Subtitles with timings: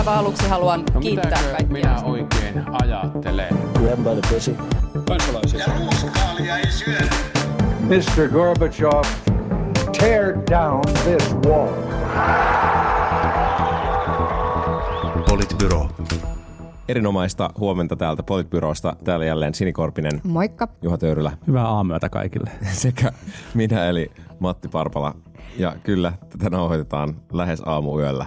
[0.00, 1.66] aivan aluksi haluan No kiittää kaikkia.
[1.72, 3.58] minä oikein ajattelen?
[3.74, 4.56] Grab by the pussy.
[5.08, 5.66] Kansalaisia.
[7.80, 8.28] Mr.
[8.32, 9.04] Gorbachev,
[9.98, 11.68] tear down this wall.
[15.28, 15.88] Politbyro.
[16.88, 18.96] Erinomaista huomenta täältä Politbyrosta.
[19.04, 20.68] Täällä jälleen Sinikorpinen, Moikka.
[20.82, 22.50] Juha Töyrylä Hyvää aamuyötä kaikille.
[22.72, 23.12] sekä
[23.54, 25.14] minä eli Matti Parpala.
[25.58, 28.26] Ja kyllä, tätä nauhoitetaan lähes aamuyöllä.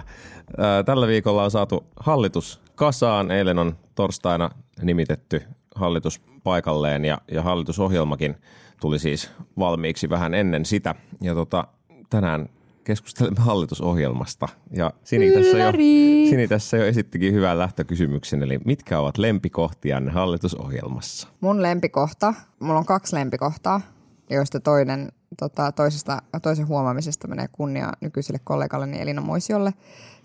[0.84, 3.30] Tällä viikolla on saatu hallitus kasaan.
[3.30, 4.50] Eilen on torstaina
[4.82, 5.42] nimitetty
[5.74, 8.36] hallitus paikalleen ja, ja hallitusohjelmakin
[8.80, 10.94] tuli siis valmiiksi vähän ennen sitä.
[11.20, 11.66] Ja tota,
[12.10, 12.48] tänään
[12.84, 14.48] keskustelemme hallitusohjelmasta.
[14.70, 15.72] Ja Sini tässä, jo!
[16.30, 21.28] Sini tässä jo esittikin hyvän lähtökysymyksen, eli mitkä ovat lempikohtianne hallitusohjelmassa?
[21.40, 23.80] Mun lempikohta, mulla on kaksi lempikohtaa,
[24.30, 29.74] joista toinen, tota, toisesta, toisen huomaamisesta menee kunnia nykyiselle kollegalleni Elina Moisiolle,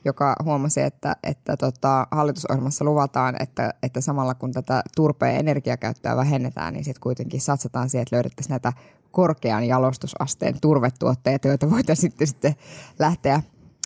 [0.05, 6.73] joka huomasi, että, että tota, hallitusohjelmassa luvataan, että, että samalla kun tätä turpeen energiakäyttöä vähennetään,
[6.73, 8.73] niin sitten kuitenkin satsataan siihen, että löydettäisiin näitä
[9.11, 12.55] korkean jalostusasteen turvetuotteita, joita voitaisiin sitten, sitten
[12.99, 13.41] lähteä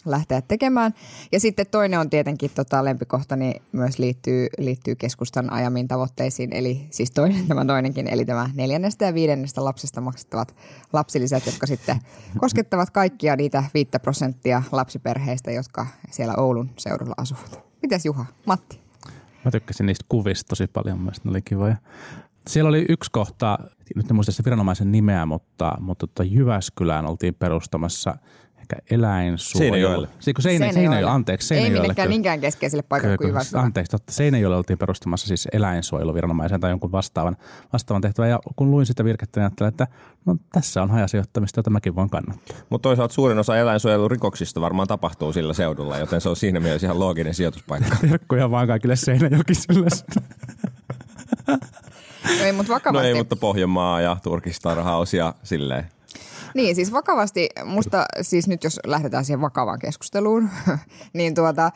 [0.06, 0.94] lähteä tekemään.
[1.32, 7.12] Ja sitten toinen on tietenkin tota, lempikohtani myös liittyy, liittyy keskustan ajamiin tavoitteisiin, eli siis
[7.12, 10.56] toinen, tämä toinenkin, eli tämä neljännestä ja viidennestä lapsesta maksettavat
[10.94, 12.00] lapsilisät, jotka sitten
[12.40, 17.64] koskettavat kaikkia niitä viittä prosenttia lapsiperheistä, jotka siellä Oulun seudulla asuvat.
[17.82, 18.26] Mitäs Juha?
[18.46, 18.80] Matti?
[19.46, 21.76] Mä tykkäsin niistä kuvista tosi paljon, mielestä ne oli kivoja.
[22.48, 23.60] Siellä oli yksi kohta,
[23.96, 28.18] nyt en muista se viranomaisen nimeä, mutta, mutta tota Jyväskylään oltiin perustamassa
[28.64, 29.74] ehkä eläinsuojelu.
[29.74, 30.08] Seinäjoelle.
[30.20, 31.56] Siis kun Seinä, Seinäjoelle, anteeksi.
[31.56, 33.34] Ei minnekään niinkään keskeiselle paikalle kuin.
[33.56, 34.14] Anteeksi, totta.
[34.14, 37.38] Seinäjoelle oltiin perustamassa siis eläinsuojeluviranomaisen tai jonkun vastaavan,
[37.74, 38.30] vastaavan tehtävän.
[38.30, 39.88] Ja kun luin sitä virkettä, niin ajattelin, että
[40.26, 42.58] no, tässä on hajasijoittamista, jota mäkin voin kannattaa.
[42.70, 47.00] Mutta toisaalta suurin osa eläinsuojelurikoksista varmaan tapahtuu sillä seudulla, joten se on siinä mielessä ihan
[47.00, 47.96] looginen sijoituspaikka.
[48.10, 49.88] Terkkuja vaan kaikille Seinäjokisille.
[52.28, 53.08] No ei, mutta No vakavasti.
[53.08, 55.86] ei, mutta Pohjanmaa ja Turkistarhaus ja silleen.
[56.54, 60.50] Niin, siis vakavasti, musta siis nyt jos lähdetään siihen vakavaan keskusteluun,
[61.14, 61.72] niin tuota,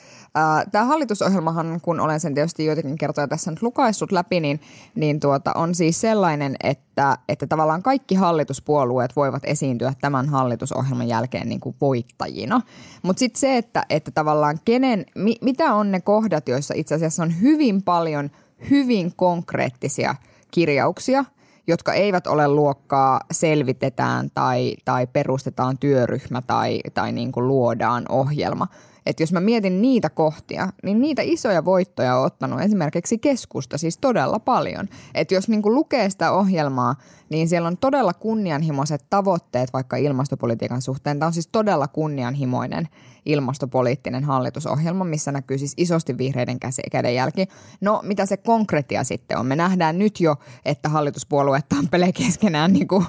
[0.72, 4.62] tämä hallitusohjelmahan, kun olen sen tietysti joitakin kertoja tässä nyt lukaissut läpi, niin,
[4.96, 11.50] niin tuota, on siis sellainen, että, että tavallaan kaikki hallituspuolueet voivat esiintyä tämän hallitusohjelman jälkeen
[11.50, 12.62] niin kuin voittajina.
[13.02, 17.24] Mutta sitten se, että, että tavallaan kenen, mi, mitä on ne kohdat, joissa itse asiassa
[17.24, 18.30] on hyvin paljon
[18.70, 20.16] hyvin konkreettisia
[20.52, 21.26] kirjauksia–
[21.68, 28.68] jotka eivät ole luokkaa selvitetään tai, tai perustetaan työryhmä tai, tai niin kuin luodaan ohjelma.
[29.08, 33.98] Että jos mä mietin niitä kohtia, niin niitä isoja voittoja on ottanut esimerkiksi keskusta siis
[33.98, 34.90] todella paljon.
[35.14, 36.96] Että jos niin lukee sitä ohjelmaa,
[37.30, 41.20] niin siellä on todella kunnianhimoiset tavoitteet vaikka ilmastopolitiikan suhteen.
[41.20, 42.88] Tämä on siis todella kunnianhimoinen
[43.26, 46.58] ilmastopoliittinen hallitusohjelma, missä näkyy siis isosti vihreiden
[46.92, 47.48] kädenjälki.
[47.82, 49.46] No mitä se konkretia sitten on?
[49.46, 50.36] Me nähdään nyt jo,
[50.66, 53.06] että hallituspuolueet tampelee keskenään niin kuin,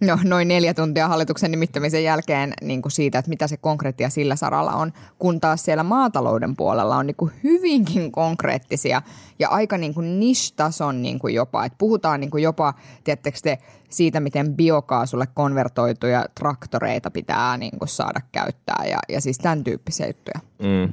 [0.00, 4.36] no, noin neljä tuntia hallituksen nimittämisen jälkeen niin kuin siitä, että mitä se konkretia sillä
[4.36, 9.02] saralla on, kun taas siellä maatalouden puolella on niin kuin hyvinkin konkreettisia
[9.38, 12.74] ja aika niin kuin niche-tason niin kuin jopa, että puhutaan niin kuin jopa,
[13.04, 13.58] tiedättekö te,
[13.90, 20.06] siitä, miten biokaasulle konvertoituja traktoreita pitää niin kuin saada käyttää ja, ja siis tämän tyyppisiä
[20.06, 20.40] juttuja.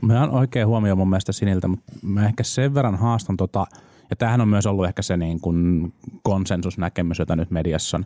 [0.02, 3.66] Mä on oikein huomio mun mielestä Siniltä, mutta mä ehkä sen verran haastan tota,
[4.10, 5.94] ja tämähän on myös ollut ehkä se niin kuin
[6.24, 8.06] konsensusnäkemys, jota nyt mediassa on,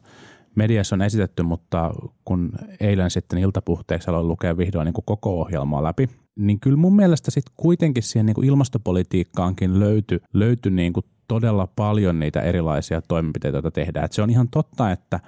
[0.55, 1.93] mediassa on esitetty, mutta
[2.25, 6.95] kun eilen sitten iltapuhteeksi aloin lukea vihdoin niin kuin koko ohjelmaa läpi, niin kyllä mun
[6.95, 13.01] mielestä sitten kuitenkin siihen niin kuin ilmastopolitiikkaankin löytyi, löytyi niin kuin todella paljon niitä erilaisia
[13.01, 14.05] toimenpiteitä, joita tehdään.
[14.05, 15.19] Et se on ihan totta, että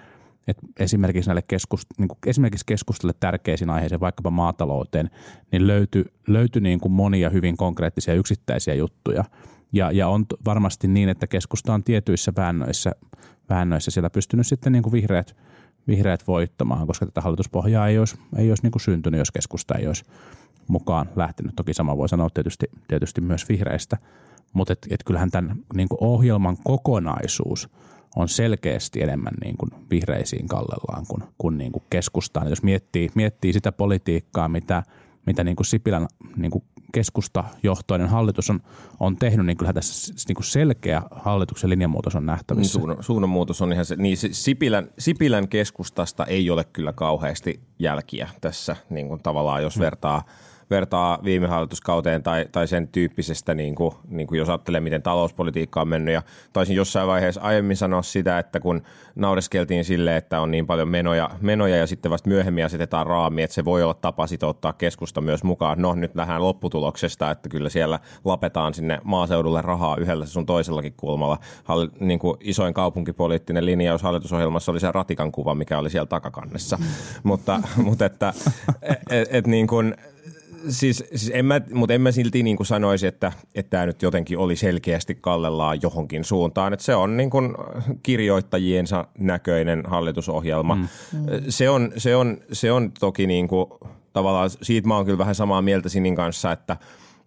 [0.47, 5.09] että esimerkiksi näille keskust, niin kuin esimerkiksi keskustalle tärkeisiin aiheisiin, vaikkapa maatalouteen,
[5.51, 9.23] niin löytyi, löytyi niin kuin monia hyvin konkreettisia yksittäisiä juttuja.
[9.73, 12.91] Ja, ja on varmasti niin, että keskusta on tietyissä väännöissä,
[13.49, 15.35] väännöissä siellä pystynyt sitten niin kuin vihreät,
[15.87, 19.87] vihreät voittamaan, koska tätä hallituspohjaa ei olisi, ei olisi niin kuin syntynyt, jos keskusta ei
[19.87, 20.05] olisi
[20.69, 21.55] mukaan lähtenyt.
[21.55, 23.97] Toki sama voi sanoa tietysti, tietysti myös vihreistä,
[24.53, 27.69] mutta et, et kyllähän tämän niin kuin ohjelman kokonaisuus
[28.15, 32.49] on selkeästi enemmän niin kuin vihreisiin kallellaan kuin, kuin, niin kuin keskustaan.
[32.49, 34.83] Jos miettii, miettii sitä politiikkaa, mitä,
[35.25, 38.59] mitä niin kuin Sipilän niin kuin keskustajohtoinen hallitus on,
[38.99, 42.73] on tehnyt, niin kyllä tässä niin kuin selkeä hallituksen linjanmuutos on Niin nähtävissä.
[42.73, 43.95] suunnan, suunnanmuutos on ihan se.
[43.95, 50.23] Niin Sipilän, Sipilän keskustasta ei ole kyllä kauheasti jälkiä tässä niin kuin tavallaan, jos vertaa,
[50.69, 55.81] vertaa viime hallituskauteen tai, tai sen tyyppisestä, niin kuin, niin kuin jos ajattelee, miten talouspolitiikka
[55.81, 56.13] on mennyt.
[56.13, 56.21] Ja
[56.53, 58.81] taisin jossain vaiheessa aiemmin sanoa sitä, että kun
[59.15, 63.53] naureskeltiin sille, että on niin paljon menoja, menoja ja sitten vasta myöhemmin asetetaan raami, että
[63.53, 65.81] se voi olla tapa sitouttaa keskusta myös mukaan.
[65.81, 71.37] No nyt nähdään lopputuloksesta, että kyllä siellä lapetaan sinne maaseudulle rahaa yhdellä sun toisellakin kulmalla.
[71.63, 76.79] Hall, niin kuin isoin kaupunkipoliittinen linjaus hallitusohjelmassa oli se ratikan kuva, mikä oli siellä takakannessa.
[77.23, 78.33] Mutta, mutta että
[78.81, 79.95] et, et, et niin kuin,
[80.69, 84.01] siis, siis en mä, mutta en mä silti niin kuin sanoisi, että, että tämä nyt
[84.01, 86.73] jotenkin oli selkeästi kallellaan johonkin suuntaan.
[86.73, 87.55] Että se on niin kuin
[88.03, 90.75] kirjoittajiensa näköinen hallitusohjelma.
[90.75, 90.87] Mm.
[91.49, 93.65] Se, on, se, on, se on toki niin kuin,
[94.13, 96.77] tavallaan, siitä mä oon kyllä vähän samaa mieltä Sinin kanssa, että,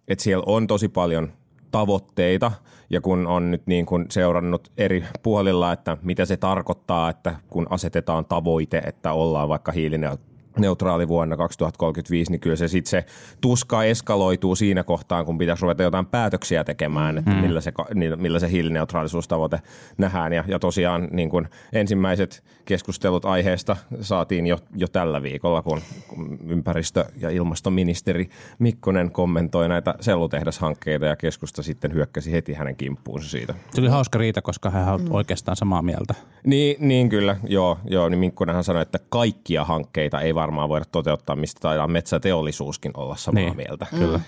[0.07, 1.33] että siellä on tosi paljon
[1.71, 2.51] tavoitteita
[2.89, 7.67] ja kun on nyt niin kuin seurannut eri puolilla, että mitä se tarkoittaa, että kun
[7.69, 13.05] asetetaan tavoite, että ollaan vaikka hiilineutraali neutraali vuonna 2035, niin kyllä se sitten se
[13.41, 17.37] tuska eskaloituu siinä kohtaan, kun pitäisi ruveta jotain päätöksiä tekemään, että mm.
[17.37, 17.73] millä, se,
[18.15, 19.59] millä se hiilineutraalisuustavoite
[19.97, 20.33] nähdään.
[20.33, 26.39] Ja, ja tosiaan niin kun ensimmäiset keskustelut aiheesta saatiin jo, jo tällä viikolla, kun, kun
[26.47, 28.29] ympäristö- ja ilmastoministeri
[28.59, 33.53] Mikkonen kommentoi näitä sellutehdashankkeita ja keskusta sitten hyökkäsi heti hänen kimppuunsa siitä.
[33.73, 35.11] Se oli hauska riita, koska hän on mm.
[35.11, 36.13] oikeastaan samaa mieltä.
[36.45, 41.35] Niin, niin kyllä, joo, joo niin Mikkonenhan sanoi, että kaikkia hankkeita ei varmaan voida toteuttaa,
[41.35, 43.87] mistä taitaa metsäteollisuuskin olla samaa niin, mieltä.
[43.89, 44.17] Kyllä.
[44.17, 44.23] Mm.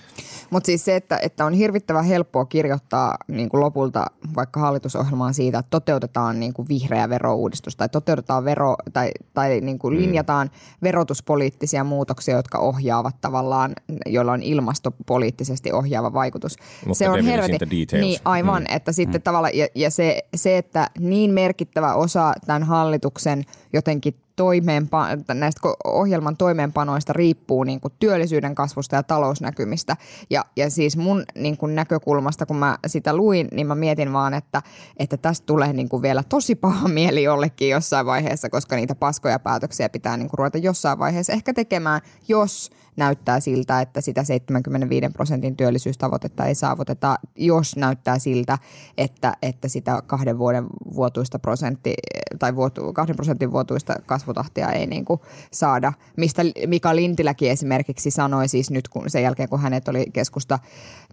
[0.50, 5.60] Mutta siis se, että, että on hirvittävän helppoa kirjoittaa niin kuin lopulta vaikka hallitusohjelmaan siitä,
[5.60, 10.00] että toteutetaan niin kuin vihreä verouudistus tai toteutetaan vero tai, tai niin kuin mm.
[10.00, 10.52] linjataan
[10.84, 13.74] verotuspoliittisia muutoksia, jotka ohjaavat tavallaan,
[14.06, 16.58] joilla on ilmastopoliittisesti ohjaava vaikutus.
[16.86, 18.76] Mutta se on helvetin, niin aivan, mm.
[18.76, 19.24] että sitten mm.
[19.24, 26.38] tavallaan, ja, ja se, se, että niin merkittävä osa tämän hallituksen jotenkin toimeenpa- näistä ohjelman
[26.38, 29.98] toimeenpanoista riippuu niin kuin työllisyyden kasvusta ja talousnäkymistä.
[30.30, 34.34] Ja, ja siis mun niin kuin näkökulmasta, kun mä sitä luin, niin mä mietin vaan,
[34.34, 34.62] että,
[34.98, 39.40] että tästä tulee niin kuin vielä tosi paha mieli jollekin jossain vaiheessa, koska niitä paskoja
[39.40, 45.10] päätöksiä pitää niin kuin ruveta jossain vaiheessa ehkä tekemään, jos– näyttää siltä, että sitä 75
[45.14, 48.58] prosentin työllisyystavoitetta ei saavuteta, jos näyttää siltä,
[48.98, 50.66] että, että sitä kahden vuoden
[50.96, 51.94] vuotuista prosentti,
[52.40, 55.20] tai vuotu, kahden prosentin vuotuista kasvutahtia ei niin kuin
[55.52, 60.60] saada, mistä Mika Lintiläkin esimerkiksi sanoi siis nyt kun sen jälkeen, kun hänet oli keskusta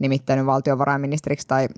[0.01, 1.69] nimittänyt valtiovarainministeriksi tai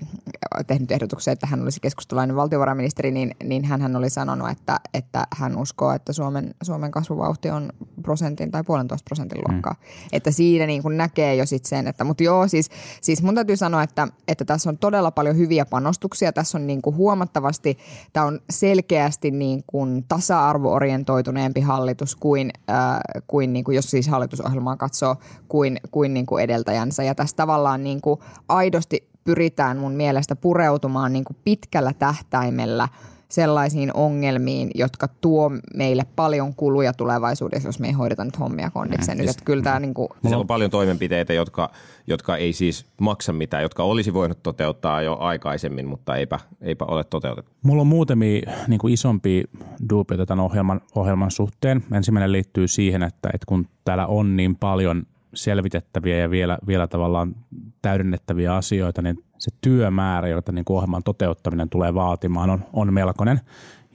[0.67, 5.57] tehnyt ehdotuksen, että hän olisi keskustalainen valtiovarainministeri, niin, niin hän oli sanonut, että, että hän
[5.57, 7.69] uskoo, että Suomen, Suomen kasvuvauhti on
[8.01, 9.73] prosentin tai puolentoista prosentin luokkaa.
[9.73, 9.85] Mm.
[10.11, 12.69] Että siinä niin kuin näkee jo sitten sen, että mutta joo, siis,
[13.01, 16.33] siis mun täytyy sanoa, että, että tässä on todella paljon hyviä panostuksia.
[16.33, 17.77] Tässä on niin kuin huomattavasti,
[18.13, 24.77] tämä on selkeästi niin kuin tasa-arvoorientoituneempi hallitus kuin, äh, kuin, niin kuin jos siis hallitusohjelmaa
[24.77, 25.15] katsoo,
[25.47, 27.03] kuin, kuin, niin kuin edeltäjänsä.
[27.03, 28.19] Ja tässä tavallaan niin kuin
[28.49, 32.87] aidosti pyritään mun mielestä pureutumaan niin kuin pitkällä tähtäimellä–
[33.29, 39.17] sellaisiin ongelmiin, jotka tuo meille paljon kuluja tulevaisuudessa, jos me ei hoideta nyt hommia kondikseen.
[39.17, 40.09] Siis, kyllä tämä niin kuin...
[40.21, 41.69] Siellä on paljon toimenpiteitä, jotka,
[42.07, 47.03] jotka ei siis maksa mitään, jotka olisi voinut toteuttaa jo aikaisemmin, mutta eipä, eipä ole
[47.03, 47.51] toteutettu.
[47.63, 49.43] Mulla on muutamia niin kuin isompia
[49.89, 51.83] duupioita tämän ohjelman, ohjelman suhteen.
[51.91, 55.05] Ensimmäinen liittyy siihen, että, että kun täällä on niin paljon
[55.35, 57.35] selvitettäviä ja vielä, vielä tavallaan
[57.81, 63.41] täydennettäviä asioita, niin se työmäärä, jota niin kuin ohjelman toteuttaminen tulee vaatimaan, on, on melkoinen.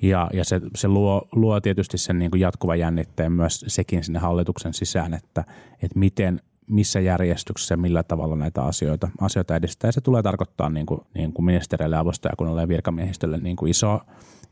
[0.03, 4.19] Ja, ja se, se luo, luo tietysti sen niin kuin jatkuvan jännitteen myös sekin sinne
[4.19, 5.45] hallituksen sisään, että,
[5.83, 9.89] että miten, missä järjestyksessä ja millä tavalla näitä asioita, asioita edistää.
[9.89, 14.01] Ja se tulee tarkoittaa niin kuin, niin kuin ministereille, avustajakunnalle ja virkamiehistölle niin kuin iso,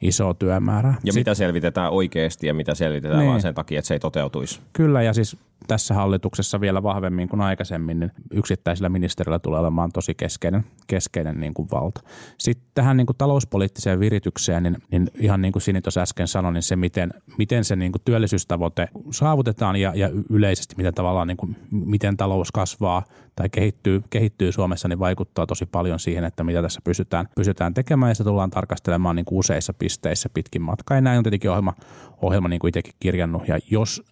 [0.01, 0.89] iso työmäärä.
[0.89, 3.29] Ja Sitten, mitä selvitetään oikeasti ja mitä selvitetään niin.
[3.29, 4.61] vaan sen takia, että se ei toteutuisi.
[4.73, 5.37] Kyllä ja siis
[5.67, 11.55] tässä hallituksessa vielä vahvemmin kuin aikaisemmin, niin yksittäisillä ministerillä tulee olemaan tosi keskeinen, keskeinen niin
[11.55, 12.01] kuin valta.
[12.39, 16.53] Sitten tähän niin kuin talouspoliittiseen viritykseen, niin, niin ihan niin kuin Sini tuossa äsken sanoi,
[16.53, 21.37] niin se miten, miten se niin kuin työllisyystavoite saavutetaan ja, ja yleisesti miten tavallaan niin
[21.37, 23.03] kuin, miten talous kasvaa
[23.37, 28.11] tai kehittyy, kehittyy Suomessa, niin vaikuttaa tosi paljon siihen, että mitä tässä pystytään, pystytään tekemään
[28.11, 30.97] ja sitä tullaan tarkastelemaan niin kuin useissa pisteissä pitkin matkaa.
[30.97, 31.75] Ja näin on tietenkin ohjelma,
[32.23, 34.03] ohjelma niin kuin itsekin kirjannut ja jos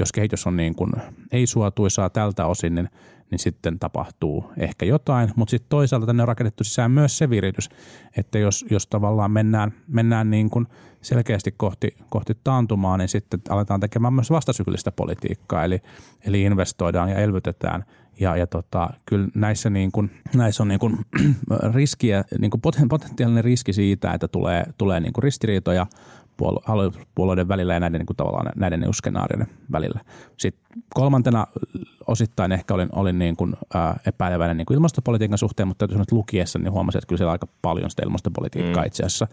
[0.00, 0.92] jos kehitys on niin kuin
[1.32, 2.88] ei suotuisaa tältä osin, niin,
[3.30, 7.68] niin sitten tapahtuu ehkä jotain, mutta sitten toisaalta tänne on rakennettu sisään myös se viritys,
[8.16, 10.66] että jos, jos tavallaan mennään, mennään niin kuin
[11.02, 15.78] selkeästi kohti, kohti taantumaa, niin sitten aletaan tekemään myös vastasyklistä politiikkaa, eli,
[16.24, 17.84] eli investoidaan ja elvytetään.
[18.20, 20.98] Ja, ja tota, kyllä näissä, niin kuin, näissä on niin kuin
[21.74, 25.86] riskiä, niin kuin potentiaalinen riski siitä, että tulee, tulee niin kuin ristiriitoja
[26.40, 30.00] hallituspuolu- hallituspuolueiden välillä ja näiden niin kuin tavallaan näiden niin skenaarioiden välillä.
[30.36, 31.46] Sitten kolmantena
[32.06, 36.02] osittain ehkä olin, olin niin kuin, ää, epäileväinen niin kuin ilmastopolitiikan suhteen, mutta täytyy sanoa,
[36.02, 38.86] että lukiessa niin huomasin, että kyllä siellä aika paljon sitä ilmastopolitiikkaa mm.
[38.86, 39.26] itse, asiassa,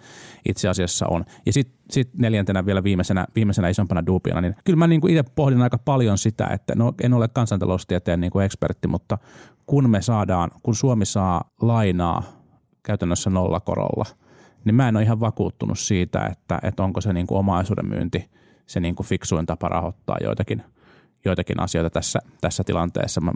[0.45, 1.25] itse asiassa on.
[1.45, 5.31] Ja sitten sit neljäntenä vielä viimeisenä, viimeisenä isompana duubiana, niin kyllä mä niin kuin itse
[5.35, 9.17] pohdin aika paljon sitä, että no en ole kansantaloustieteen niin kuin ekspertti, mutta
[9.65, 12.23] kun me saadaan, kun Suomi saa lainaa
[12.83, 14.05] käytännössä nollakorolla,
[14.67, 18.29] niin mä en ole ihan vakuuttunut siitä, että, että onko se niin kuin omaisuuden myynti
[18.65, 20.63] se niin kuin fiksuin tapa rahoittaa joitakin,
[21.25, 23.21] joitakin asioita tässä, tässä tilanteessa.
[23.21, 23.31] Mä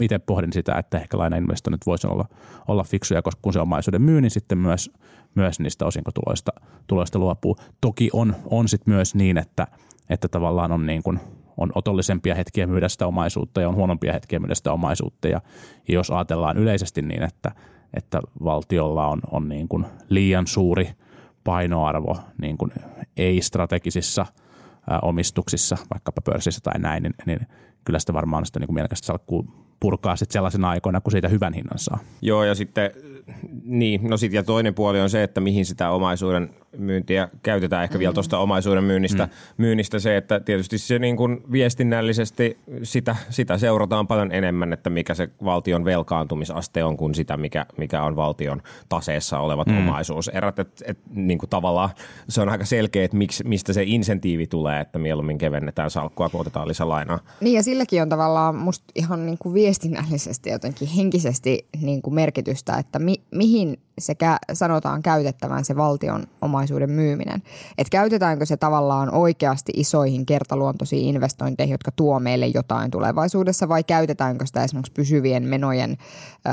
[0.00, 2.28] itse pohdin sitä, että ehkä lainainvestoinnit voisi olla,
[2.68, 4.90] olla fiksuja, koska kun se omaisuuden myy, niin sitten myös,
[5.34, 6.52] myös niistä osinkotuloista
[6.86, 7.56] tuloista luopuu.
[7.80, 9.66] Toki on, on sitten myös niin, että,
[10.10, 11.20] että tavallaan on niin kuin
[11.56, 15.28] on otollisempia hetkiä myydä sitä omaisuutta ja on huonompia hetkiä myydä sitä omaisuutta.
[15.28, 15.40] Ja,
[15.88, 17.52] ja jos ajatellaan yleisesti niin, että,
[17.94, 20.88] että valtiolla on, on niin kuin liian suuri
[21.44, 22.72] painoarvo niin kuin
[23.16, 24.26] ei-strategisissa
[25.02, 27.40] omistuksissa, vaikkapa pörssissä tai näin, niin, niin
[27.84, 29.46] kyllä sitä varmaan sitä niin kuin mielekästä salkkuu
[29.80, 31.98] purkaa sitten sellaisena aikoina, kun siitä hyvän hinnan saa.
[32.22, 32.90] Joo, ja sitten
[33.64, 37.84] niin, no sit, ja toinen puoli on se, että mihin sitä omaisuuden myyntiä käytetään.
[37.84, 37.98] Ehkä mm.
[37.98, 39.30] vielä tuosta omaisuuden myynnistä, mm.
[39.56, 45.14] myynnistä se, että tietysti se niin kuin viestinnällisesti sitä, sitä seurataan paljon enemmän, että mikä
[45.14, 49.78] se valtion velkaantumisaste on kuin sitä, mikä, mikä on valtion taseessa olevat mm.
[49.78, 50.58] omaisuuserät.
[50.58, 51.90] Et, et, niin kuin tavallaan
[52.28, 56.40] se on aika selkeä, että miksi, mistä se insentiivi tulee, että mieluummin kevennetään salkkua, kun
[56.40, 57.18] otetaan lisälainaa.
[57.40, 62.78] Niin ja silläkin on tavallaan musta ihan niin kuin viestinnällisesti jotenkin henkisesti niin kuin merkitystä,
[62.78, 67.42] että mi, mihin sekä sanotaan käytettävän se valtion omaisuuden myyminen.
[67.78, 74.46] Että käytetäänkö se tavallaan oikeasti isoihin kertaluontoisiin investointeihin, jotka tuo meille jotain tulevaisuudessa vai käytetäänkö
[74.46, 76.50] sitä esimerkiksi pysyvien menojen ö,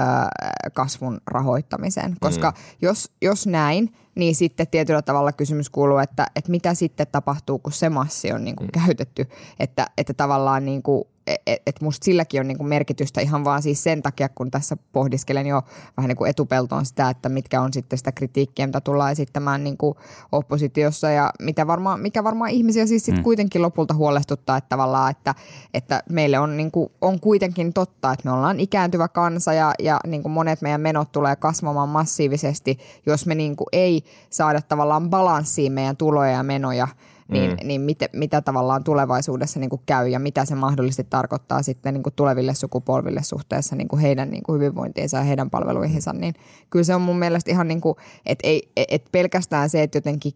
[0.73, 2.15] kasvun rahoittamiseen.
[2.19, 2.57] Koska mm.
[2.81, 7.73] jos, jos näin, niin sitten tietyllä tavalla kysymys kuuluu, että, että mitä sitten tapahtuu, kun
[7.73, 8.81] se massi on niin kuin mm.
[8.85, 9.27] käytetty.
[9.59, 13.83] Että, että tavallaan niin kuin että et musta silläkin on niinku merkitystä ihan vaan siis
[13.83, 15.61] sen takia, kun tässä pohdiskelen jo
[15.97, 19.77] vähän niin kuin etupeltoon sitä, että mitkä on sitten sitä kritiikkiä, mitä tullaan esittämään niin
[19.77, 19.95] kuin
[20.31, 23.23] oppositiossa ja mitä varmaan, mikä varmaan ihmisiä siis sitten mm.
[23.23, 25.35] kuitenkin lopulta huolestuttaa, että tavallaan, että,
[25.73, 29.99] että meille on, niin kuin, on kuitenkin totta, että me ollaan ikääntyvä kansa ja, ja
[30.07, 35.09] niin kuin monet meidän menot tulee kasvamaan massiivisesti, jos me niin kuin ei saada tavallaan
[35.09, 36.87] balanssiin meidän tuloja ja menoja–
[37.27, 37.67] niin, mm.
[37.67, 42.03] niin mitä, mitä tavallaan tulevaisuudessa niin kuin käy ja mitä se mahdollisesti tarkoittaa sitten niin
[42.03, 46.33] kuin tuleville sukupolville suhteessa niin kuin heidän niin kuin hyvinvointiinsa ja heidän palveluihinsa, niin
[46.69, 50.33] kyllä se on mun mielestä ihan niin kuin, että ei, et pelkästään se, että jotenkin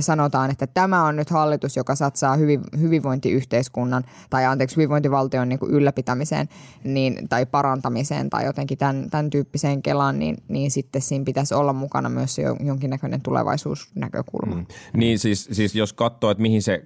[0.00, 5.72] sanotaan, että tämä on nyt hallitus, joka satsaa hyvin, hyvinvointiyhteiskunnan tai anteeksi hyvinvointivaltion niin kuin
[5.72, 6.48] ylläpitämiseen
[6.84, 11.72] niin, tai parantamiseen tai jotenkin tämän, tämän tyyppiseen kelaan, niin, niin sitten siinä pitäisi olla
[11.72, 14.54] mukana myös jonkinnäköinen tulevaisuusnäkökulma.
[14.54, 14.66] Mm.
[14.96, 16.82] Niin siis, siis jos katsoo, että mihin se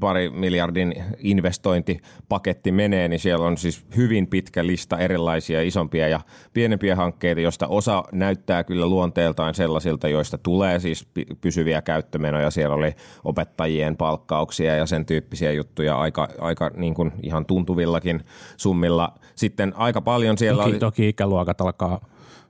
[0.00, 6.20] pari miljardin investointipaketti menee, niin siellä on siis hyvin pitkä lista erilaisia isompia ja
[6.52, 11.08] pienempiä hankkeita, joista osa näyttää kyllä luonteeltaan sellaisilta, joista tulee siis
[11.40, 12.50] pysyviä käyttömenoja.
[12.50, 18.20] Siellä oli opettajien palkkauksia ja sen tyyppisiä juttuja aika, aika niin kuin ihan tuntuvillakin
[18.56, 19.14] summilla.
[19.34, 20.78] Sitten aika paljon siellä toki, oli...
[20.78, 22.06] Toki ikäluokat alkaa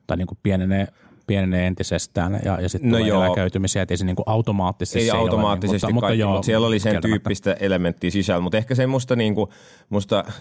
[0.07, 0.87] tai niin kuin pienenee
[1.27, 3.25] pienenee entisestään ja, ja sitten no tulee joo.
[3.25, 6.29] eläköitymisiä, että ei se niin kuin automaattisesti Ei se automaattisesti ole, niin, mutta, kaikki, mutta,
[6.29, 9.51] joo, mutta siellä oli sen tyyppistä elementtiä sisällä, mutta ehkä se musta, niin kuin,
[9.89, 10.35] musta äh,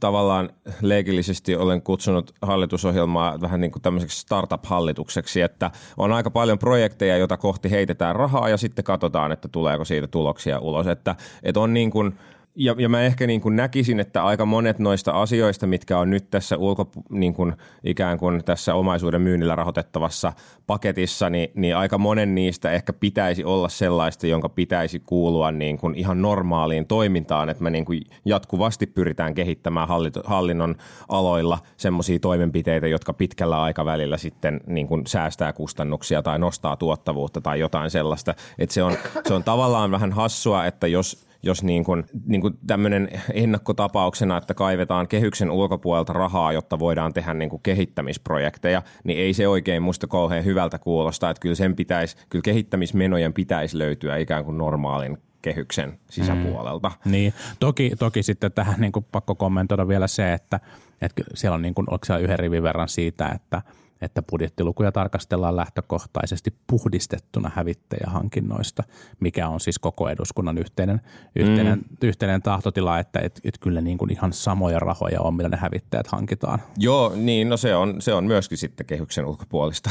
[0.00, 0.50] tavallaan
[0.80, 7.36] leikillisesti olen kutsunut hallitusohjelmaa vähän niin kuin tämmöiseksi startup-hallitukseksi, että on aika paljon projekteja, joita
[7.36, 11.90] kohti heitetään rahaa ja sitten katsotaan, että tuleeko siitä tuloksia ulos, että, että on niin
[11.90, 12.14] kuin–
[12.58, 16.30] ja, ja mä ehkä niin kuin näkisin, että aika monet noista asioista, mitkä on nyt
[16.30, 17.52] tässä ulko, niin kuin
[17.84, 20.32] ikään kuin tässä omaisuuden myynnillä rahoitettavassa
[20.66, 25.94] paketissa, niin, niin aika monen niistä ehkä pitäisi olla sellaista, jonka pitäisi kuulua niin kuin
[25.94, 29.88] ihan normaaliin toimintaan, että me niin kuin jatkuvasti pyritään kehittämään
[30.24, 30.74] hallinnon
[31.08, 37.60] aloilla semmoisia toimenpiteitä, jotka pitkällä aikavälillä sitten niin kuin säästää kustannuksia tai nostaa tuottavuutta tai
[37.60, 38.34] jotain sellaista.
[38.58, 38.96] Että se on,
[39.28, 44.54] se on tavallaan vähän hassua, että jos jos niin kuin, niin kuin tämmöinen ennakkotapauksena, että
[44.54, 50.06] kaivetaan kehyksen ulkopuolelta rahaa, jotta voidaan tehdä niin kuin kehittämisprojekteja, niin ei se oikein musta
[50.06, 51.30] kauhean hyvältä kuulosta.
[51.30, 56.88] Että kyllä, sen pitäisi, kyllä kehittämismenojen pitäisi löytyä ikään kuin normaalin kehyksen sisäpuolelta.
[57.04, 60.60] Mm, niin, toki, toki sitten tähän niin kuin pakko kommentoida vielä se, että,
[61.02, 63.62] että siellä on niin kuin, siellä yhden rivin verran siitä, että–
[64.00, 68.82] että budjettilukuja tarkastellaan lähtökohtaisesti puhdistettuna hävittäjähankinnoista,
[69.20, 71.00] mikä on siis koko eduskunnan yhteinen,
[71.36, 71.96] yhteinen, mm.
[72.02, 76.06] yhteinen tahtotila, että et, et kyllä niin kuin ihan samoja rahoja on, millä ne hävittäjät
[76.06, 76.62] hankitaan.
[76.76, 79.90] Joo, niin no se on, se on myöskin sitten kehyksen ulkopuolista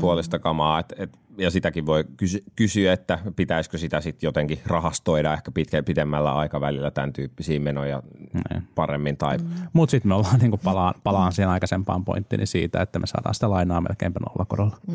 [0.00, 5.32] puolista kamaa, että et, ja sitäkin voi kysy- kysyä, että pitäisikö sitä sitten jotenkin rahastoida
[5.34, 8.02] ehkä pitkä, pidemmällä aikavälillä tämän tyyppisiä menoja
[8.50, 8.62] Niin.
[8.74, 9.16] paremmin.
[9.16, 9.44] Tai, mm.
[9.72, 13.50] Mutta sitten me ollaan niinku palaan, palaan siihen aikaisempaan pointtiin siitä, että me saadaan sitä
[13.50, 14.76] lainaa melkeinpä nollakorolla.
[14.86, 14.94] mm,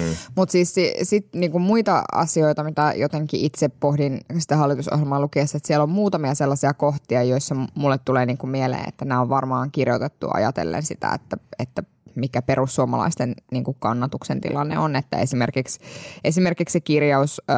[0.00, 0.14] mm.
[0.36, 5.66] Mutta siis si- sit niinku muita asioita, mitä jotenkin itse pohdin sitä hallitusohjelmaa lukiessa, että
[5.66, 10.26] siellä on muutamia sellaisia kohtia, joissa mulle tulee niinku mieleen, että nämä on varmaan kirjoitettu
[10.34, 11.82] ajatellen sitä, että, että
[12.14, 14.96] mikä perussuomalaisten niin kuin kannatuksen tilanne on.
[14.96, 15.80] Että esimerkiksi,
[16.24, 17.52] esimerkiksi se kirjaus ö,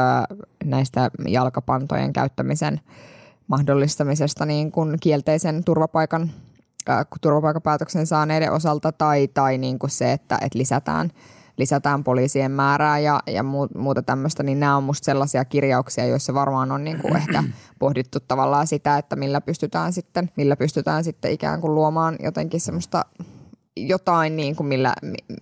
[0.64, 2.80] näistä jalkapantojen käyttämisen
[3.48, 6.30] mahdollistamisesta niin kuin kielteisen turvapaikan
[6.88, 11.10] ö, turvapaikkapäätöksen saaneiden osalta tai, tai niin kuin se, että, että lisätään
[11.56, 13.42] lisätään poliisien määrää ja, ja
[13.74, 17.44] muuta tämmöistä, niin nämä on musta sellaisia kirjauksia, joissa varmaan on niin kuin ehkä
[17.78, 23.04] pohdittu tavallaan sitä, että millä pystytään sitten, millä pystytään sitten ikään kuin luomaan jotenkin semmoista
[23.76, 24.94] jotain, niin kuin millä,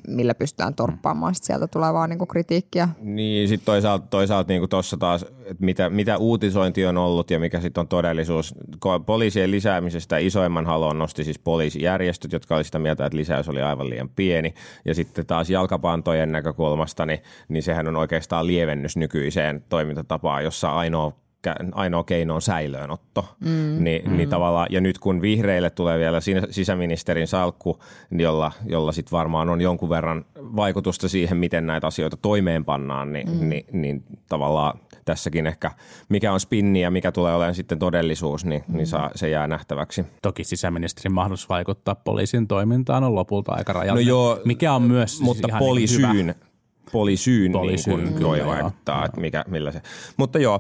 [0.09, 2.89] millä pystytään torppaamaan sit sieltä tulevaa niin kuin kritiikkiä.
[3.01, 7.81] Niin, sitten toisaalta, toisaalta niin taas, että mitä, mitä uutisointi on ollut ja mikä sitten
[7.81, 8.55] on todellisuus.
[9.07, 13.91] Poliisien lisäämisestä isoimman halon nosti siis poliisijärjestöt, jotka oli sitä mieltä, että lisäys oli aivan
[13.91, 14.55] liian pieni.
[14.85, 21.22] Ja sitten taas jalkapantojen näkökulmasta, niin, niin sehän on oikeastaan lievennys nykyiseen toimintatapaan, jossa ainoa
[21.73, 23.29] ainoa keino on säilöönotto.
[23.41, 24.17] Mm, Ni, mm.
[24.17, 26.19] Niin tavallaan, ja nyt kun vihreille tulee vielä
[26.51, 27.79] sisäministerin salkku,
[28.11, 33.31] niin jolla, jolla sitten varmaan on jonkun verran vaikutusta siihen, miten näitä asioita toimeenpannaan, niin,
[33.31, 33.49] mm.
[33.49, 35.71] niin, niin tavallaan tässäkin ehkä
[36.09, 38.77] mikä on spinni ja mikä tulee olemaan sitten todellisuus, niin, mm.
[38.77, 40.05] niin saa, se jää nähtäväksi.
[40.23, 45.11] Toki sisäministerin mahdollisuus vaikuttaa poliisin toimintaan on lopulta aika rajallinen, no joo, mikä on myös
[45.11, 46.35] siis mutta ihan polisyyn, niin hyvä.
[46.93, 49.83] polisyyn, polisyyn niin kuin voi vaikuttaa, joo, että mikä, millä se.
[50.17, 50.59] Mutta joo.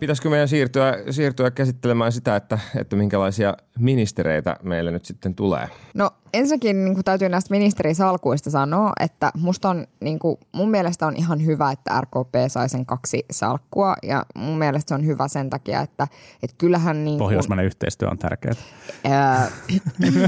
[0.00, 5.68] Pitäisikö meidän siirtyä, siirtyä käsittelemään sitä, että, että minkälaisia ministereitä meille nyt sitten tulee?
[5.94, 11.06] No ensinnäkin niin kuin täytyy näistä ministerisalkuista sanoa, että musta on, niin kuin, mun mielestä
[11.06, 15.28] on ihan hyvä, että RKP sai sen kaksi salkkua ja mun mielestä se on hyvä
[15.28, 16.08] sen takia, että,
[16.42, 18.54] että kyllähän niin Pohjoismainen yhteistyö on tärkeää.
[19.04, 19.48] Ää,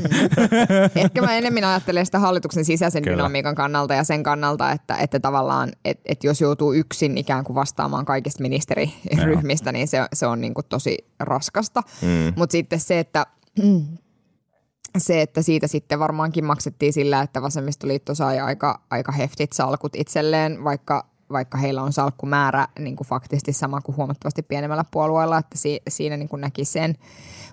[0.95, 3.17] ehkä mä enemmän ajattelen sitä hallituksen sisäisen Kyllä.
[3.17, 7.55] dynamiikan kannalta ja sen kannalta, että, että tavallaan, että, että jos joutuu yksin ikään kuin
[7.55, 11.83] vastaamaan kaikista ministeriryhmistä, niin se, se on niin kuin tosi raskasta.
[12.03, 12.33] Mm.
[12.37, 13.27] Mutta sitten se, että
[15.01, 20.65] se, että siitä sitten varmaankin maksettiin sillä, että vasemmistoliitto sai aika, aika heftit salkut itselleen,
[20.65, 25.81] vaikka, vaikka heillä on salkkumäärä niin kuin faktisesti sama kuin huomattavasti pienemmällä puolueella, että si,
[25.89, 26.95] siinä niin kuin näki sen.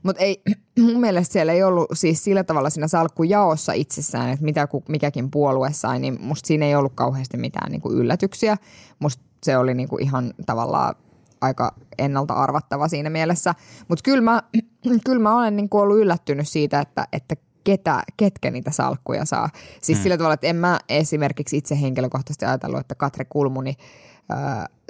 [0.03, 0.41] Mutta ei,
[0.79, 5.73] mun mielestä siellä ei ollut siis sillä tavalla siinä salkkujaossa itsessään, että mitä mikäkin puolue
[5.73, 8.58] sai, niin musta siinä ei ollut kauheasti mitään niin kuin yllätyksiä.
[8.99, 10.95] Musta se oli niin kuin ihan tavallaan
[11.43, 13.56] aika ennalta arvattava siinä mielessä.
[13.88, 14.43] Mutta kyllä mä,
[15.06, 19.49] kyl mä olen niin ollut yllättynyt siitä, että, että ketä, ketkä niitä salkkuja saa.
[19.82, 20.03] Siis hmm.
[20.03, 23.75] sillä tavalla, että en mä esimerkiksi itse henkilökohtaisesti ajatellut, että Katre Kulmuni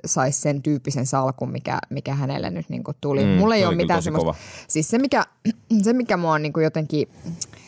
[0.05, 3.25] saisi sen tyyppisen salkun, mikä, mikä hänelle nyt niin tuli.
[3.25, 4.33] Mm, Mulla ei ole mitään semmoista.
[4.67, 5.25] Siis se, mikä,
[5.83, 7.09] se, mikä mua on niin jotenkin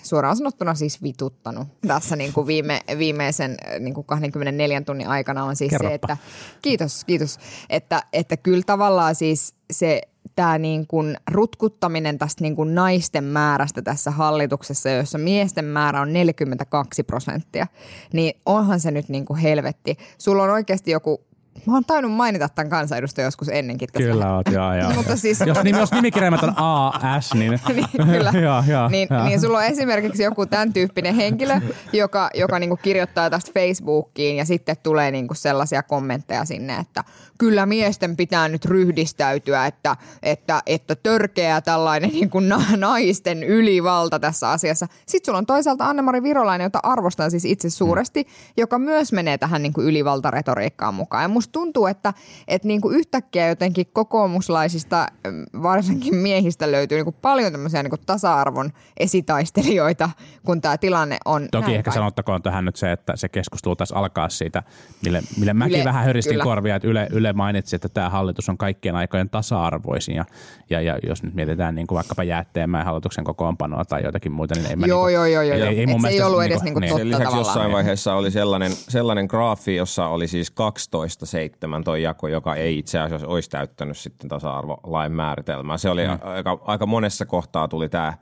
[0.03, 5.55] suoraan sanottuna siis vituttanut tässä niin kuin viime, viimeisen niin kuin 24 tunnin aikana on
[5.55, 5.89] siis Kerropa.
[5.89, 6.17] se, että
[6.61, 10.01] kiitos, kiitos, että, että kyllä tavallaan siis se
[10.35, 16.13] tämä niin kuin rutkuttaminen tästä niin kuin naisten määrästä tässä hallituksessa, jossa miesten määrä on
[16.13, 17.67] 42 prosenttia,
[18.13, 19.97] niin onhan se nyt niin kuin helvetti.
[20.17, 21.25] Sulla on oikeasti joku
[21.65, 23.87] Mä oon tainnut mainita tämän kansanedustajan joskus ennenkin.
[23.93, 24.11] Koska...
[24.11, 24.93] Kyllä oot, joo, joo.
[24.97, 25.39] Mutta siis...
[25.45, 27.51] jos, nimi, jos nimikirjaimet on AS, niin...
[27.75, 28.33] niin kyllä.
[28.41, 29.25] joo, joo, niin, joo.
[29.25, 31.61] niin sulla on esimerkiksi joku tämän tyyppinen henkilö,
[31.93, 37.03] joka, joka niinku kirjoittaa tästä Facebookiin ja sitten tulee niinku sellaisia kommentteja sinne, että
[37.37, 42.39] kyllä miesten pitää nyt ryhdistäytyä, että, että, että törkeä tällainen niinku
[42.77, 44.87] naisten ylivalta tässä asiassa.
[45.05, 49.61] Sitten sulla on toisaalta Anne-Mari Virolainen, jota arvostan siis itse suuresti, joka myös menee tähän
[49.61, 51.23] niinku ylivaltaretoriikkaan mukaan.
[51.23, 52.13] Ja musta tuntuu, että,
[52.47, 57.89] että niin kuin yhtäkkiä jotenkin kokoomuslaisista, mm, varsinkin miehistä löytyy niin kuin paljon tämmöisiä niin
[57.89, 60.09] kuin tasa-arvon esitaistelijoita,
[60.45, 61.93] kun tämä tilanne on Toki ehkä päin.
[61.93, 64.63] sanottakoon tähän nyt se, että se keskustelu tässä alkaa siitä,
[65.05, 66.43] mille, mille mäkin yle, vähän höristin kyllä.
[66.43, 70.25] korvia, että Yle, Yle mainitsi, että tämä hallitus on kaikkien aikojen tasa-arvoisin ja,
[70.69, 74.65] ja, ja jos nyt mietitään niin kuin vaikkapa jäätteenmäen hallituksen kokoonpanoa tai joitakin muita, niin
[74.69, 75.69] ei mä joo, niin kuin, joo, joo, joo.
[75.69, 78.13] Ei, ei mun se ei ollut edes niin kuin, niin, totta Sen lisäksi jossain vaiheessa
[78.13, 83.27] oli sellainen, sellainen graafi, jossa oli siis 12 seitsemän toi jako, joka ei itse asiassa
[83.27, 85.77] olisi täyttänyt sitten tasa-arvolain määritelmää.
[85.77, 86.19] Se oli mm.
[86.21, 88.13] aika, aika monessa kohtaa tuli tämä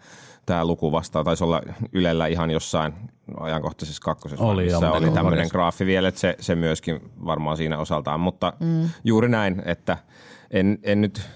[0.46, 1.26] tämä luku vastaan.
[1.26, 2.94] Taisi olla Ylellä ihan jossain
[3.40, 8.20] ajankohtaisessa kakkosessa, oli, missä oli tämmöinen graafi vielä, että se, se myöskin varmaan siinä osaltaan.
[8.20, 8.90] Mutta mm.
[9.04, 9.98] juuri näin, että
[10.52, 11.30] en, en nyt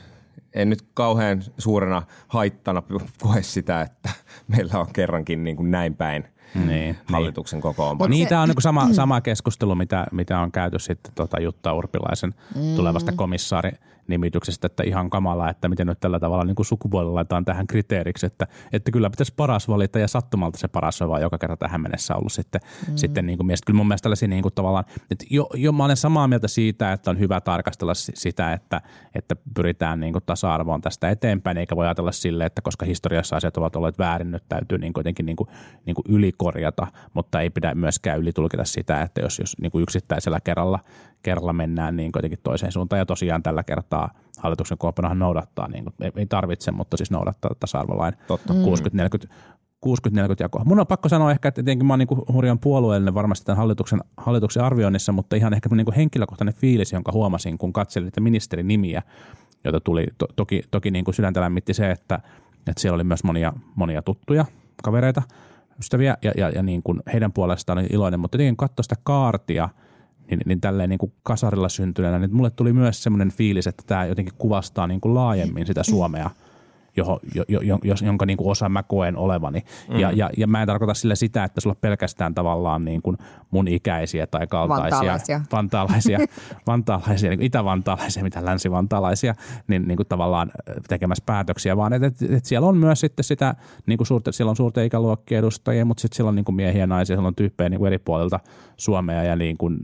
[0.54, 2.84] en nyt kauhean suurena haittana
[3.22, 4.10] koe sitä, että
[4.56, 8.10] meillä on kerrankin niin kuin näin päin Niin, hallituksen kokoonpano.
[8.10, 12.36] Niin, tämä on niin sama, sama keskustelu, mitä, mitä on käyty sitten tota Jutta Urpilaisen
[12.56, 12.76] mm.
[12.76, 13.72] tulevasta komissaari
[14.08, 18.26] nimityksestä, että ihan kamala, että miten nyt tällä tavalla niin kuin sukupuolella laitetaan tähän kriteeriksi,
[18.26, 21.82] että, että kyllä pitäisi paras valita ja sattumalta se paras on vaan joka kerta tähän
[21.82, 22.96] mennessä ollut sitten, mm.
[22.96, 23.66] sitten niin kuin mielestä.
[23.66, 26.94] Kyllä mun mielestä tällaisia niin kuin tavallaan, että jo, jo mä olen samaa mieltä siitä,
[26.94, 28.82] että on hyvä tarkastella sitä, että,
[29.16, 33.58] että pyritään niin kuin tasa-arvoon tästä eteenpäin, eikä voi ajatella sille, että koska historiassa asiat
[33.58, 35.50] ovat olleet väärin, nyt täytyy niin kuitenkin niin kuin,
[35.86, 40.40] niin kuin ylikorjata, mutta ei pidä myöskään ylitulkita sitä, että jos, jos niin kuin yksittäisellä
[40.40, 40.80] kerralla,
[41.28, 45.94] kerralla mennään niin kuitenkin toiseen suuntaan ja tosiaan tällä kertaa hallituksen koopanohan noudattaa, niin kuin,
[46.02, 48.54] ei, ei tarvitse, mutta siis noudattaa tasa-arvolain Totta.
[48.54, 48.58] 60-40
[49.86, 49.90] 60-40
[50.40, 50.64] jakoa.
[50.66, 54.00] Mun on pakko sanoa ehkä, että tietenkin mä oon niin hurjan puolueellinen varmasti tämän hallituksen,
[54.18, 59.02] hallituksen arvioinnissa, mutta ihan ehkä niin henkilökohtainen fiilis, jonka huomasin, kun katselin niitä ministerinimiä,
[59.64, 60.06] joita tuli.
[60.18, 62.20] To, toki toki niin kuin sydäntä lämmitti se, että,
[62.68, 64.46] että siellä oli myös monia, monia tuttuja
[64.84, 65.22] kavereita,
[65.80, 69.70] ystäviä, ja, ja, ja niin kuin heidän puolestaan oli iloinen, mutta tietenkin katsoa sitä kaartia,
[70.30, 74.06] niin, niin tälleen niin kuin kasarilla syntyneenä, niin mulle tuli myös semmoinen fiilis, että tämä
[74.06, 76.30] jotenkin kuvastaa niin kuin laajemmin sitä Suomea–
[76.98, 79.64] johon, jo, jo, jo, jonka niin kuin osa mä koen olevani.
[79.90, 80.00] Mm.
[80.00, 83.18] Ja, ja, ja mä en tarkoita sillä sitä, että sulla pelkästään tavallaan niin kuin
[83.52, 86.20] mun ikäisiä tai kaltaisia vantaalaisia, vantaalaisia,
[86.68, 89.36] vantaalaisia niin itävantaalaisia, mitä länsivantaalaisia,
[89.68, 90.52] niin, niin kuin tavallaan
[90.88, 93.56] tekemässä päätöksiä, vaan että, että, että siellä on myös sitten sitä,
[93.86, 96.82] niin kuin suurte, siellä on suurten ikäluokkien edustajia, mutta sitten siellä on niin kuin miehiä
[96.82, 98.40] ja naisia, siellä on tyyppejä niin kuin eri puolilta
[98.78, 99.78] Suomea ja niin kuin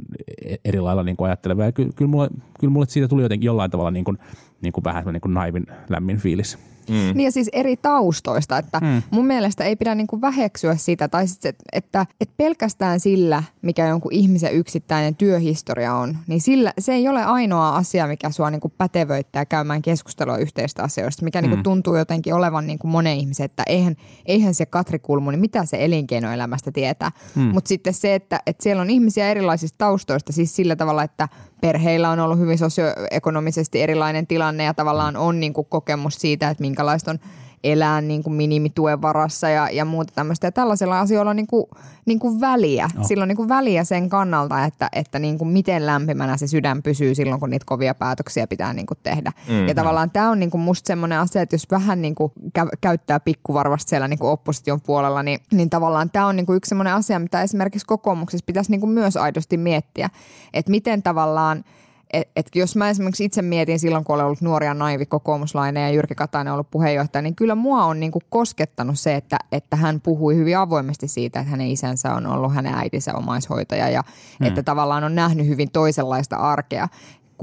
[0.46, 1.66] e, eri lailla niin kuin ajattelevia.
[1.66, 4.18] Ja kyllä, kyllä, mulle, kyllä mulle siitä tuli jotenkin jollain tavalla niin kuin,
[4.62, 6.73] niin kuin vähän niin kuin naivin lämmin fiilis.
[6.90, 6.96] Mm.
[6.96, 9.02] Niin ja siis eri taustoista, että mm.
[9.12, 13.88] mun mielestä ei pidä niinku väheksyä sitä, tai sit, että, että, että pelkästään sillä, mikä
[13.88, 18.70] jonkun ihmisen yksittäinen työhistoria on, niin sillä, se ei ole ainoa asia, mikä sua niinku
[18.78, 21.58] pätevöittää käymään keskustelua yhteistä asioista, mikä niinku mm.
[21.58, 25.66] niinku tuntuu jotenkin olevan niinku monen ihmisen, että eihän, eihän se Katri Kulmu, niin mitä
[25.66, 27.12] se elinkeinoelämästä tietää.
[27.36, 27.42] Mm.
[27.42, 31.28] Mutta sitten se, että, että siellä on ihmisiä erilaisista taustoista, siis sillä tavalla, että–
[31.64, 36.62] perheillä on ollut hyvin sosioekonomisesti erilainen tilanne ja tavallaan on niin kuin kokemus siitä, että
[36.62, 37.20] minkälaista on
[37.64, 40.48] elää niin kuin minimituen varassa ja, ja muuta tämmöistä.
[40.48, 41.66] Ja tällaisilla asioilla on niin kuin,
[42.06, 42.90] niin kuin väliä.
[42.96, 43.04] No.
[43.04, 46.84] Sillä on niin kuin väliä sen kannalta, että, että niin kuin miten lämpimänä se sydän
[46.84, 49.32] pysyy silloin, kun niitä kovia päätöksiä pitää niin kuin tehdä.
[49.48, 49.68] Mm-hmm.
[49.68, 52.78] Ja tavallaan tämä on niin kuin musta semmoinen asia, että jos vähän niin kuin kä-
[52.82, 56.70] käyttää pikkuvarvasti siellä niin kuin opposition puolella, niin, niin tavallaan tämä on niin kuin yksi
[56.70, 60.10] semmoinen asia, mitä esimerkiksi kokoomuksessa pitäisi niin kuin myös aidosti miettiä.
[60.54, 61.64] Että miten tavallaan–
[62.14, 65.90] et, et jos mä esimerkiksi itse mietin silloin, kun olen ollut nuoria naivi kokoomuslainen ja
[65.90, 70.02] Jyrki Katainen on ollut puheenjohtaja, niin kyllä mua on niinku koskettanut se, että, että hän
[70.02, 74.04] puhui hyvin avoimesti siitä, että hänen isänsä on ollut hänen äitinsä omaishoitaja ja
[74.40, 74.48] hmm.
[74.48, 76.88] että tavallaan on nähnyt hyvin toisenlaista arkea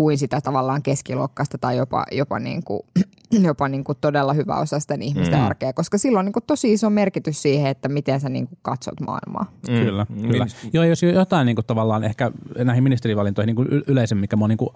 [0.01, 2.81] kuin sitä tavallaan keskiluokkaista tai jopa, jopa, niin kuin,
[3.49, 5.45] jopa niin kuin todella hyvä osasten ihmisten mm.
[5.45, 8.59] arkea, koska silloin on niin kuin tosi iso merkitys siihen, että miten sä niin kuin
[8.63, 9.53] katsot maailmaa.
[9.69, 9.75] Mm.
[9.75, 10.29] Kyllä, mm.
[10.29, 10.47] kyllä.
[10.73, 12.31] Joo, jos jotain niin kuin tavallaan ehkä
[12.65, 14.71] näihin ministerivalintoihin niin kuin yleisen, mikä mä niin kuin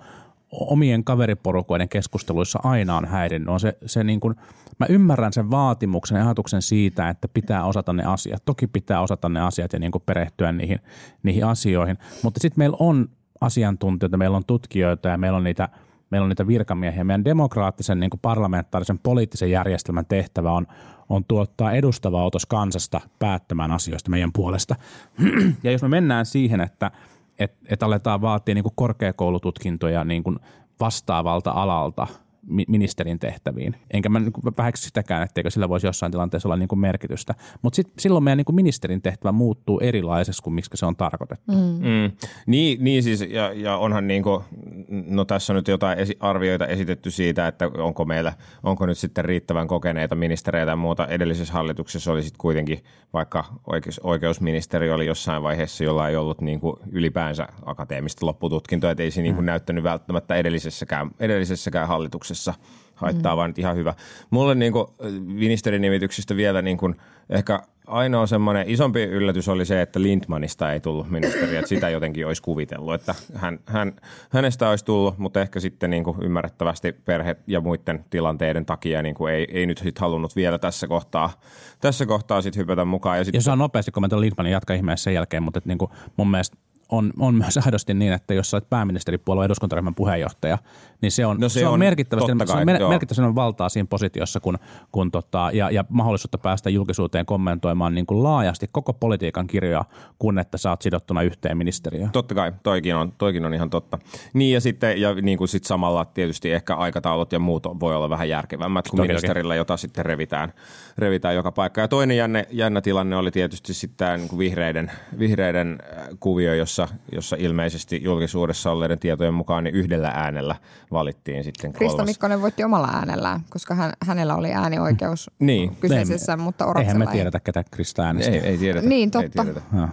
[0.53, 4.35] omien kaveriporukoiden keskusteluissa aina on häirinnyt, on se, se niin kuin,
[4.81, 8.43] mä ymmärrän sen vaatimuksen ja ajatuksen siitä, että pitää osata ne asiat.
[8.45, 10.79] Toki pitää osata ne asiat ja niin kuin perehtyä niihin,
[11.23, 13.09] niihin asioihin, mutta sitten meillä on
[13.41, 15.69] asiantuntijoita, meillä on tutkijoita ja meillä on niitä,
[16.11, 17.05] meillä on niitä virkamiehiä.
[17.05, 20.67] Meidän demokraattisen niin kuin parlamentaarisen poliittisen järjestelmän tehtävä on,
[21.09, 24.77] on tuottaa edustava otos kansasta päättämään asioista meidän puolesta.
[25.65, 26.91] Ja jos me mennään siihen, että
[27.39, 30.39] et, et aletaan vaatia niin kuin korkeakoulututkintoja niin kuin
[30.81, 32.07] vastaavalta alalta–
[32.69, 33.77] ministerin tehtäviin.
[33.93, 37.35] Enkä mä niin vähäksy sitäkään, etteikö sillä voisi jossain tilanteessa olla niin kuin merkitystä.
[37.63, 41.53] Mutta silloin meidän niin kuin ministerin tehtävä muuttuu erilaisessa kuin miksi se on tarkoitettu.
[41.53, 41.59] Mm.
[41.59, 42.13] Mm.
[42.47, 44.45] Niin, niin siis, ja, ja onhan niin kuin,
[44.89, 49.25] no tässä on nyt jotain esi- arvioita esitetty siitä, että onko meillä, onko nyt sitten
[49.25, 51.07] riittävän kokeneita ministereitä ja muuta.
[51.07, 56.61] Edellisessä hallituksessa oli sitten kuitenkin, vaikka oikeus, oikeusministeri oli jossain vaiheessa, jolla ei ollut niin
[56.61, 59.47] kuin ylipäänsä akateemista loppututkintoa, että ei se niin kuin mm.
[59.47, 62.55] näyttänyt välttämättä edellisessäkään, edellisessäkään hallituksessa tapauksessa
[62.95, 63.37] haittaa, mm.
[63.37, 63.95] vaan ihan hyvä.
[64.31, 64.87] Mulle niin kuin
[65.25, 66.97] ministerinimityksistä vielä niin kuin
[67.31, 72.27] ehkä ainoa semmoinen isompi yllätys oli se, että Lindmanista ei tullut ministeriä, että sitä jotenkin
[72.27, 73.93] olisi kuvitellut, että hän, hän,
[74.31, 79.15] hänestä olisi tullut, mutta ehkä sitten niin kuin ymmärrettävästi perhe ja muiden tilanteiden takia niin
[79.15, 81.41] kuin ei, ei nyt sit halunnut vielä tässä kohtaa,
[81.81, 83.19] tässä kohtaa sit hypätä mukaan.
[83.19, 83.35] Ja sit...
[83.35, 86.57] Jos on nopeasti kommentoida Lindmanin jatka ihmeessä sen jälkeen, mutta että niin kuin mun mielestä
[86.97, 90.59] on, on myös aidosti niin, että jos olet pääministeripuolueen eduskuntaryhmän puheenjohtaja,
[91.01, 93.21] niin se on, No se se on, on merkittävästi, totta se on kai, mer- merkittävästi
[93.21, 94.59] enemmän valtaa siinä positiossa kun,
[94.93, 99.85] kun tota, ja, ja mahdollisuutta päästä julkisuuteen kommentoimaan niin kuin laajasti koko politiikan kirjoa,
[100.19, 102.11] kun että sä oot sidottuna yhteen ministeriöön.
[102.11, 103.99] Totta kai, toikin on, toikin on ihan totta.
[104.35, 108.11] Niin ja sitten ja niin kuin sit samalla tietysti ehkä aikataulut ja muut voi olla
[108.11, 110.53] vähän järkevämmät kuin Toki, ministerillä, jota sitten revitään,
[110.99, 111.81] revitään joka paikka.
[111.81, 116.84] Ja toinen jännä, jännä tilanne oli tietysti sitten niin kuin vihreiden, vihreiden äh, kuvio, jossa,
[117.13, 120.57] jossa ilmeisesti julkisuudessa olleiden tietojen mukaan niin yhdellä äänellä
[120.93, 122.07] valittiin sitten Krista kolmas.
[122.07, 125.77] Mikkonen voitti omalla äänellään, koska hän, hänellä oli äänioikeus Niin.
[125.77, 128.33] kyseisessä, mutta Eihän Oraksella me tiedetä, ketä Krista äänesti.
[128.33, 128.89] Ei, ei tiedetä.
[128.89, 129.43] Niin, Ei totta.
[129.45, 129.67] tiedetä.
[129.77, 129.89] Joo.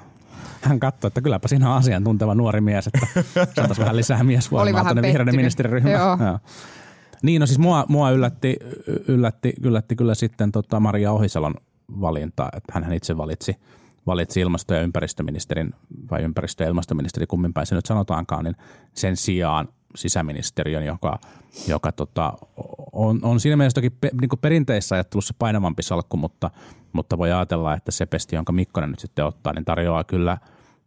[0.61, 3.07] Hän katsoi, että kylläpä siinä on asiantunteva nuori mies, että
[3.55, 5.99] saataisiin vähän lisää miesvoimaa tuonne vihreiden ministeriryhmään.
[5.99, 6.17] Joo.
[6.27, 6.39] Joo.
[7.23, 8.55] Niin, no siis mua, mua yllätti,
[9.07, 11.53] yllätti, yllätti kyllä sitten tota Maria Ohisalon
[12.01, 13.55] valinta, että hän itse valitsi,
[14.07, 15.73] valitsi ilmasto- ja ympäristöministerin,
[16.11, 18.55] vai ympäristö- ja ilmastoministeri, kummin päin se nyt sanotaankaan, niin
[18.93, 21.19] sen sijaan sisäministeriön, joka,
[21.67, 22.33] joka tota,
[22.91, 26.49] on, on siinä mielessä toki pe, niin perinteissä ajattelussa painavampi salkku, mutta,
[26.93, 30.37] mutta voi ajatella, että se pesti, jonka Mikkonen nyt sitten ottaa, niin tarjoaa kyllä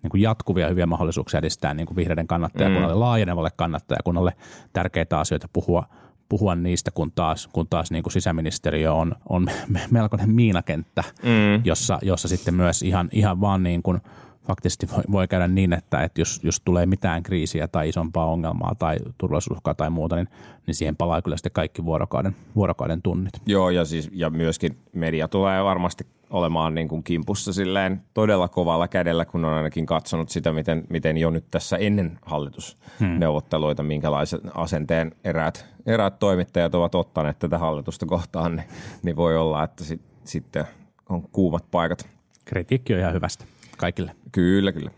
[0.03, 3.01] niin kuin jatkuvia hyviä mahdollisuuksia edistää niin kuin vihreiden kannattajakunnalle, mm.
[3.01, 4.33] laajenevalle kannattajakunnalle
[4.73, 5.89] tärkeitä asioita puhua,
[6.29, 9.47] puhua niistä, kun taas, kun taas niin kuin sisäministeriö on, on
[9.91, 11.65] melkoinen miinakenttä, mm.
[11.65, 14.01] jossa, jossa sitten myös ihan, ihan vaan niin kuin
[14.47, 18.75] faktisesti voi, voi käydä niin, että, että jos, jos tulee mitään kriisiä tai isompaa ongelmaa
[18.79, 20.29] tai turvallisuusuhkaa tai muuta, niin,
[20.67, 23.33] niin siihen palaa kyllä sitten kaikki vuorokauden, vuorokauden tunnit.
[23.47, 28.89] Joo, ja, siis, ja myöskin media tulee varmasti olemaan niin kuin kimpussa silleen todella kovalla
[28.89, 33.89] kädellä, kun on ainakin katsonut sitä, miten, miten jo nyt tässä ennen hallitusneuvotteluita, hmm.
[33.89, 38.69] minkälaisen asenteen eräät, eräät toimittajat ovat ottaneet tätä hallitusta kohtaan, niin,
[39.03, 40.65] niin voi olla, että sit, sitten
[41.09, 42.07] on kuumat paikat.
[42.45, 43.45] Kritiikki on ihan hyvästä
[43.77, 44.17] kaikille.
[44.33, 44.91] Kyllä, kyllä.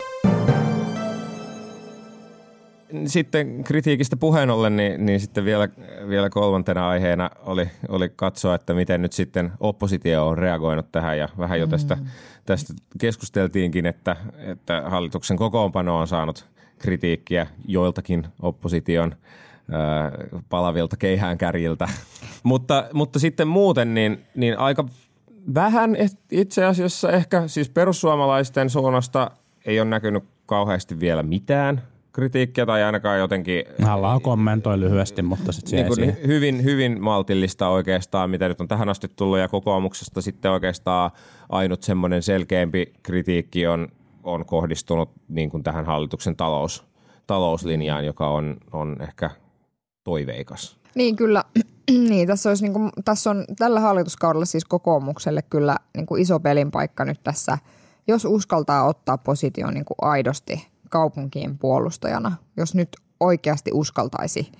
[3.06, 5.68] Sitten kritiikistä puheen ollen, niin, niin sitten vielä,
[6.08, 11.28] vielä kolmantena aiheena oli, oli katsoa, että miten nyt sitten oppositio on reagoinut tähän ja
[11.38, 11.98] vähän jo tästä,
[12.46, 16.44] tästä keskusteltiinkin, että, että hallituksen kokoonpano on saanut
[16.78, 19.14] kritiikkiä joiltakin opposition
[20.48, 21.88] palavilta keihäänkärjiltä.
[22.42, 24.84] mutta, mutta sitten muuten niin, niin aika
[25.54, 25.96] vähän
[26.30, 29.30] itse asiassa ehkä siis perussuomalaisten suunnasta
[29.66, 31.82] ei ole näkynyt kauheasti vielä mitään
[32.12, 36.16] kritiikkiä tai ainakaan jotenkin Halla kommentoi lyhyesti, mutta sitten se niin kuin siihen.
[36.26, 41.10] hyvin, hyvin maltillista oikeastaan, mitä nyt on tähän asti tullut ja kokoomuksesta sitten oikeastaan
[41.48, 43.88] ainut semmoinen selkeämpi kritiikki on,
[44.24, 46.84] on kohdistunut niin kuin tähän hallituksen talous,
[47.26, 49.30] talouslinjaan, joka on, on ehkä
[50.04, 50.78] toiveikas.
[50.94, 51.44] Niin kyllä,
[52.08, 56.40] niin, tässä, olisi, niin kuin, tässä on tällä hallituskaudella siis kokoomukselle kyllä niin kuin iso
[56.40, 57.58] pelin paikka nyt tässä,
[58.08, 62.88] jos uskaltaa ottaa position niin kuin aidosti kaupunkien puolustajana, jos nyt
[63.20, 64.52] oikeasti uskaltaisi,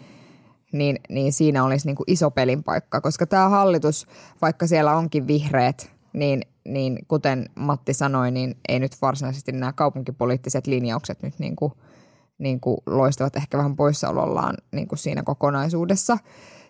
[0.72, 4.06] niin, niin siinä olisi niin kuin iso pelin paikka, koska tämä hallitus,
[4.42, 10.66] vaikka siellä onkin vihreät, niin, niin kuten Matti sanoi, niin ei nyt varsinaisesti nämä kaupunkipoliittiset
[10.66, 11.72] linjaukset nyt niin kuin,
[12.38, 16.18] niin kuin loistavat ehkä vähän poissaolollaan niin kuin siinä kokonaisuudessa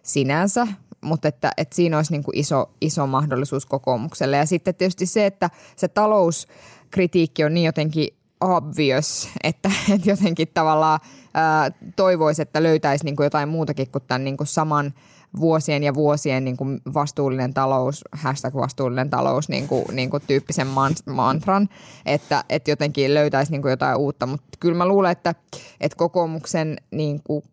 [0.07, 0.67] sinänsä,
[1.01, 4.37] mutta että, että siinä olisi niin kuin iso, iso mahdollisuus kokoomukselle.
[4.37, 8.09] Ja sitten tietysti se, että se talouskritiikki on niin jotenkin
[8.41, 11.01] obvious, että, että jotenkin tavallaan
[11.35, 14.95] ää, toivoisi, että löytäisi niin kuin jotain muutakin kuin tämän niin kuin saman
[15.41, 20.67] vuosien ja vuosien niin kuin vastuullinen talous, hashtag vastuullinen talous niin kuin, niin kuin tyyppisen
[20.67, 21.69] man, mantran,
[22.07, 24.27] että, että jotenkin löytäisi niin kuin jotain uutta.
[24.27, 25.35] Mutta kyllä mä luulen, että,
[25.81, 27.45] että kokoomuksen niin kuin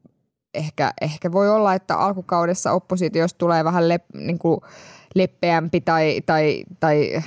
[0.54, 4.62] ehkä, ehkä voi olla, että alkukaudessa oppositiosta tulee vähän lep, niin kuin
[5.16, 7.24] leppeämpi tai, tai, tai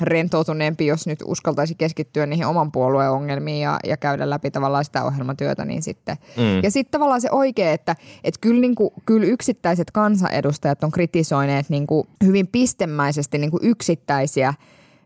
[0.00, 5.04] rentoutuneempi, jos nyt uskaltaisi keskittyä niihin oman puolueen ongelmiin ja, ja käydä läpi tavallaan sitä
[5.04, 6.16] ohjelmatyötä, niin sitten.
[6.36, 6.62] Mm.
[6.62, 11.68] Ja sitten tavallaan se oikea, että, että kyllä, niin kuin, kyllä yksittäiset kansanedustajat on kritisoineet
[11.68, 14.54] niin kuin hyvin pistemäisesti niin kuin yksittäisiä,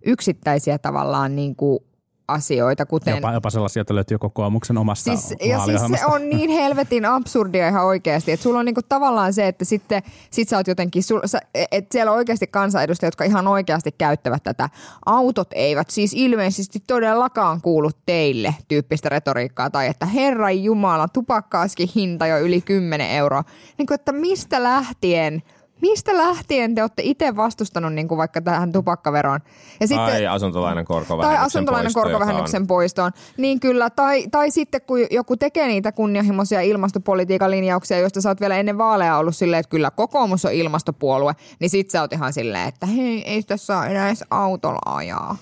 [0.06, 1.80] yksittäisiä tavallaan niin kuin
[2.28, 3.14] asioita, kuten...
[3.14, 7.68] Jopa, jopa sellaisia, joita löytyy kokoomuksen omasta Siis, ja siis se on niin helvetin absurdia
[7.68, 11.20] ihan oikeasti, että sulla on niinku tavallaan se, että sitten sit sä oot jotenkin, sul,
[11.26, 11.40] sä,
[11.72, 14.70] että siellä on oikeasti kansanedustajia, jotka ihan oikeasti käyttävät tätä.
[15.06, 22.26] Autot eivät siis ilmeisesti todellakaan kuulu teille tyyppistä retoriikkaa, tai että herran jumala, tupakkaaskin hinta
[22.26, 23.44] jo yli 10 euroa.
[23.78, 25.42] Niin kuin, että mistä lähtien
[25.82, 29.40] Mistä lähtien te olette itse vastustanut niin kuin vaikka tähän tupakkaveroon?
[29.80, 33.12] Ja Tai asuntolainan korkovähennyksen tai asuntolainan poisto, korkovähennyksen poistoon.
[33.36, 38.40] Niin kyllä, tai, tai sitten kun joku tekee niitä kunnianhimoisia ilmastopolitiikan linjauksia, joista sä oot
[38.40, 42.32] vielä ennen vaaleja ollut silleen, että kyllä kokoomus on ilmastopuolue, niin sit sä oot ihan
[42.32, 45.36] silleen, että hei, ei tässä saa enää edes autolla ajaa.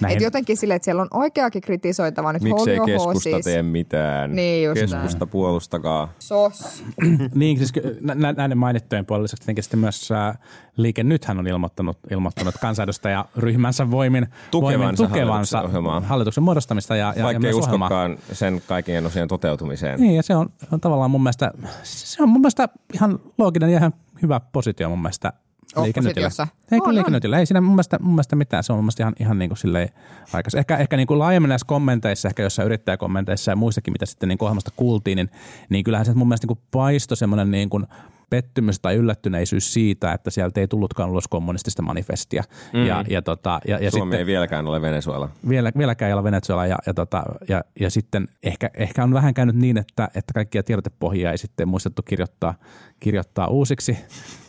[0.00, 3.44] Näihin- Et jotenkin silleen, että siellä on oikeakin kritisoitava nyt Miksei keskusta siis.
[3.44, 4.34] tee mitään?
[4.36, 6.12] Niin just Keskusta puolustakaa.
[6.18, 6.84] Sos.
[7.34, 10.34] niin, siis nä- nä- näiden mainittujen puolella lisäksi tietenkin sitten myös ää,
[10.76, 17.14] Liike Nythän on ilmoittanut, ilmoittanut kansanedustajaryhmänsä voimin Tukevansa voimin tukevansa hallituksen hallituksen muodostamista ja, ja,
[17.16, 17.86] ja Vaikka ei myös ohjelmaa.
[17.86, 20.00] uskokaan sen kaikkien osien toteutumiseen.
[20.00, 21.50] Niin, ja se on, se on tavallaan mun mielestä,
[21.82, 25.32] se on mun mielestä ihan looginen ja ihan hyvä positio mun mielestä.
[25.76, 26.26] Liike Nytille.
[26.26, 26.46] Oppositiossa.
[26.72, 27.12] Ei kyllä Liike on.
[27.12, 27.38] Nytille.
[27.38, 28.64] Ei siinä mun mielestä, mun mielestä mitään.
[28.64, 29.88] Se on mun mielestä ihan, ihan niin kuin silleen
[30.32, 30.54] aikas.
[30.54, 34.38] Ehkä, ehkä niin kuin laajemmin näissä kommenteissa, ehkä jossain yrittäjäkommenteissa ja muissakin, mitä sitten niin
[34.38, 35.30] kuin ohjelmasta kuultiin, niin,
[35.68, 37.86] niin kyllähän se mun mielestä niin kuin paistoi semmoinen niin kuin
[38.30, 42.42] pettymys tai yllättyneisyys siitä, että sieltä ei tullutkaan ulos kommunistista manifestia.
[42.72, 42.86] Mm.
[42.86, 45.28] Ja, ja, tota, ja, ja Suomi sitten, ei vieläkään ole Venezuela.
[45.48, 49.34] vielä, vieläkään ei ole Venezuela ja, ja, tota, ja, ja sitten ehkä, ehkä on vähän
[49.34, 52.54] käynyt niin, että, että kaikkia tiedotepohjia ei sitten muistettu kirjoittaa,
[53.00, 53.98] kirjoittaa uusiksi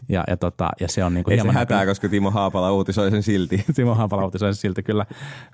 [0.09, 3.11] ja, ja, tota, ja se on niin kuin Ei se hätää, koska Timo Haapala uutisoi
[3.11, 3.65] sen silti.
[3.75, 5.05] Timo Haapala uutisoi siltä kyllä.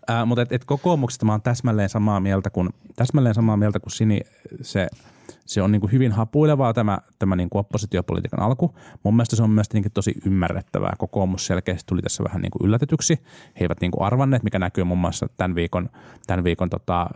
[0.08, 3.92] Ää, mutta et, et kokoomuksesta mä oon täsmälleen samaa mieltä kuin, täsmälleen samaa mieltä kuin
[3.92, 4.22] Sini.
[4.62, 4.88] Se,
[5.48, 8.76] se on niin kuin hyvin hapuilevaa tämä, tämä niin kuin oppositiopolitiikan alku.
[9.04, 10.94] Mun mielestä se on myös tietenkin tosi ymmärrettävää.
[10.98, 13.20] Kokoomus selkeästi tuli tässä vähän niin kuin yllätetyksi.
[13.60, 15.90] He eivät niin kuin arvanneet, mikä näkyy muun muassa tämän viikon,
[16.28, 17.08] tämän viikon tota,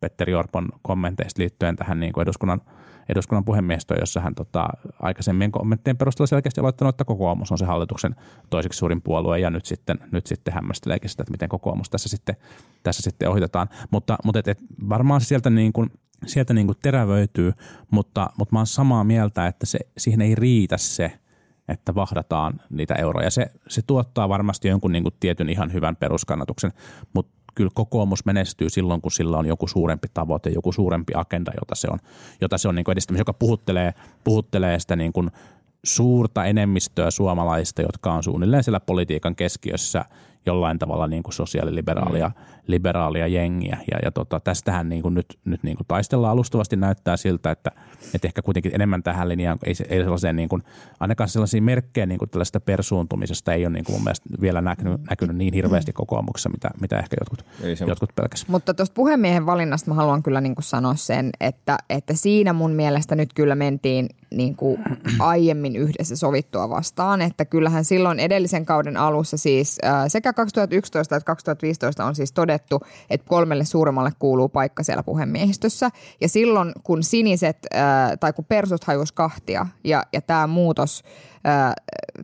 [0.00, 2.60] Petteri Orpon kommenteista liittyen tähän niin kuin eduskunnan,
[3.08, 4.68] eduskunnan puhemiehistöön, jossa hän tota,
[5.00, 8.16] aikaisemmin kommenttien perusteella selkeästi aloittanut, että kokoomus on se hallituksen
[8.50, 12.36] toiseksi suurin puolue ja nyt sitten, nyt sitten hämmästeleekin sitä, että miten kokoomus tässä sitten,
[12.82, 13.68] tässä sitten ohitetaan.
[13.90, 15.90] Mutta, mutta et, et varmaan sieltä niin kuin,
[16.26, 17.52] sieltä niin kuin terävöityy,
[17.90, 21.12] mutta, mutta mä oon samaa mieltä, että se, siihen ei riitä se,
[21.68, 23.30] että vahdataan niitä euroja.
[23.30, 26.72] Se, se tuottaa varmasti jonkun niin kuin tietyn ihan hyvän peruskannatuksen,
[27.14, 31.74] mutta kyllä kokoomus menestyy silloin, kun sillä on joku suurempi tavoite, joku suurempi agenda, jota
[31.74, 31.98] se on,
[32.40, 35.30] jota se on niin kuin edistämässä, joka puhuttelee, puhuttelee sitä niin kuin
[35.84, 40.04] suurta enemmistöä suomalaista, jotka on suunnilleen siellä politiikan keskiössä
[40.46, 42.34] jollain tavalla niin kuin sosiaaliliberaalia mm.
[42.70, 43.78] Liberaalia jengiä.
[43.90, 47.70] Ja, ja tota, tästähän niin kuin nyt, nyt niin kuin taistellaan alustavasti näyttää siltä, että,
[48.14, 50.62] että ehkä kuitenkin enemmän tähän linjaan, ei, se- ei sellaiseen niin kuin,
[51.00, 55.00] ainakaan sellaisia merkkejä niin kuin tällaista persuuntumisesta ei ole niin kuin mun mielestä vielä näkynyt,
[55.10, 57.44] näkynyt niin hirveästi kokoomuksessa, mitä, mitä ehkä jotkut,
[57.86, 58.48] jotkut pelkäs.
[58.48, 62.72] Mutta tuosta puhemiehen valinnasta mä haluan kyllä niin kuin sanoa sen, että, että siinä mun
[62.72, 64.82] mielestä nyt kyllä mentiin niin kuin
[65.18, 67.22] aiemmin yhdessä sovittua vastaan.
[67.22, 72.59] Että kyllähän silloin edellisen kauden alussa siis äh, sekä 2011 että 2015 on siis todettu,
[73.10, 75.90] että kolmelle suuremmalle kuuluu paikka siellä puhemiehistössä.
[76.20, 77.82] Ja silloin kun siniset äh,
[78.20, 81.04] tai kun persut hajus kahtia ja, ja tämä muutos
[81.46, 81.74] äh,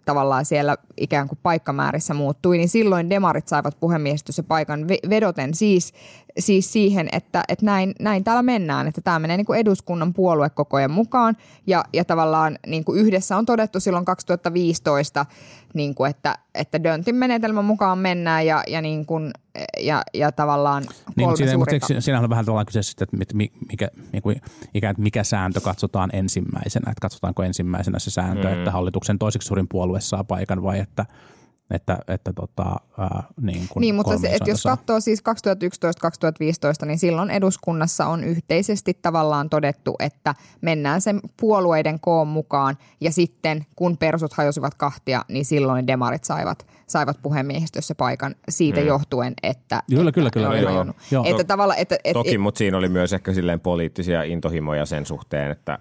[0.05, 5.93] tavallaan siellä ikään kuin paikkamäärissä muuttui, niin silloin demarit saivat puhemiehistössä paikan ve- vedoten siis,
[6.39, 10.91] siis siihen, että, että näin, näin täällä mennään, että tämä menee niin kuin eduskunnan puoluekokojen
[10.91, 15.27] mukaan ja, ja tavallaan niin kuin yhdessä on todettu silloin 2015,
[15.75, 19.31] niin kuin että, että Döntin menetelmän mukaan mennään ja, ja, niin kuin,
[19.81, 22.81] ja, ja tavallaan Niin, kolme siinä, mutta siinä- siinähän on vähän tavallaan kyse
[23.21, 24.41] että mikä, niin kuin,
[24.75, 26.91] ikään, että mikä sääntö katsotaan ensimmäisenä.
[26.91, 28.59] Että katsotaanko ensimmäisenä se sääntö, mm.
[28.59, 31.07] että hallituksen toiseksi suurin puolue saa paikan vai että,
[31.71, 35.23] että, että tota, ää, niin, kuin Niin, mutta se, että jos katsoo siis
[36.83, 43.13] 2011-2015, niin silloin eduskunnassa on yhteisesti tavallaan todettu, että mennään sen puolueiden koon mukaan ja
[43.13, 48.87] sitten kun persut hajosivat kahtia, niin silloin demarit saivat, saivat puhemiehistössä paikan siitä mm.
[48.87, 50.87] johtuen, että Kyllä, että kyllä, kyllä, oli joo.
[51.11, 51.25] Joo.
[51.27, 55.51] Että tavallaan, että, että, Toki, mutta siinä oli myös ehkä silleen poliittisia intohimoja sen suhteen,
[55.51, 55.79] että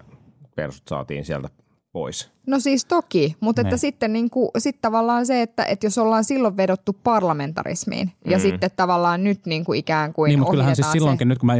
[0.54, 1.48] persut saatiin sieltä
[1.96, 2.30] pois.
[2.46, 3.78] No siis toki, mutta että Ne.
[3.78, 8.70] sitten niin kuin, sit tavallaan se, että, että jos ollaan silloin vedottu parlamentarismiin ja sitten
[8.76, 11.54] tavallaan nyt niin kuin ikään kuin Niin, mutta kyllähän siis silloinkin, nyt kun mä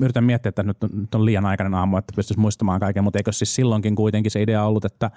[0.00, 3.18] yritän miettiä, että nyt on, nyt on liian aikainen aamu, että pystyisi muistamaan kaiken, mutta
[3.18, 5.10] eikö siis silloinkin kuitenkin se idea ollut, että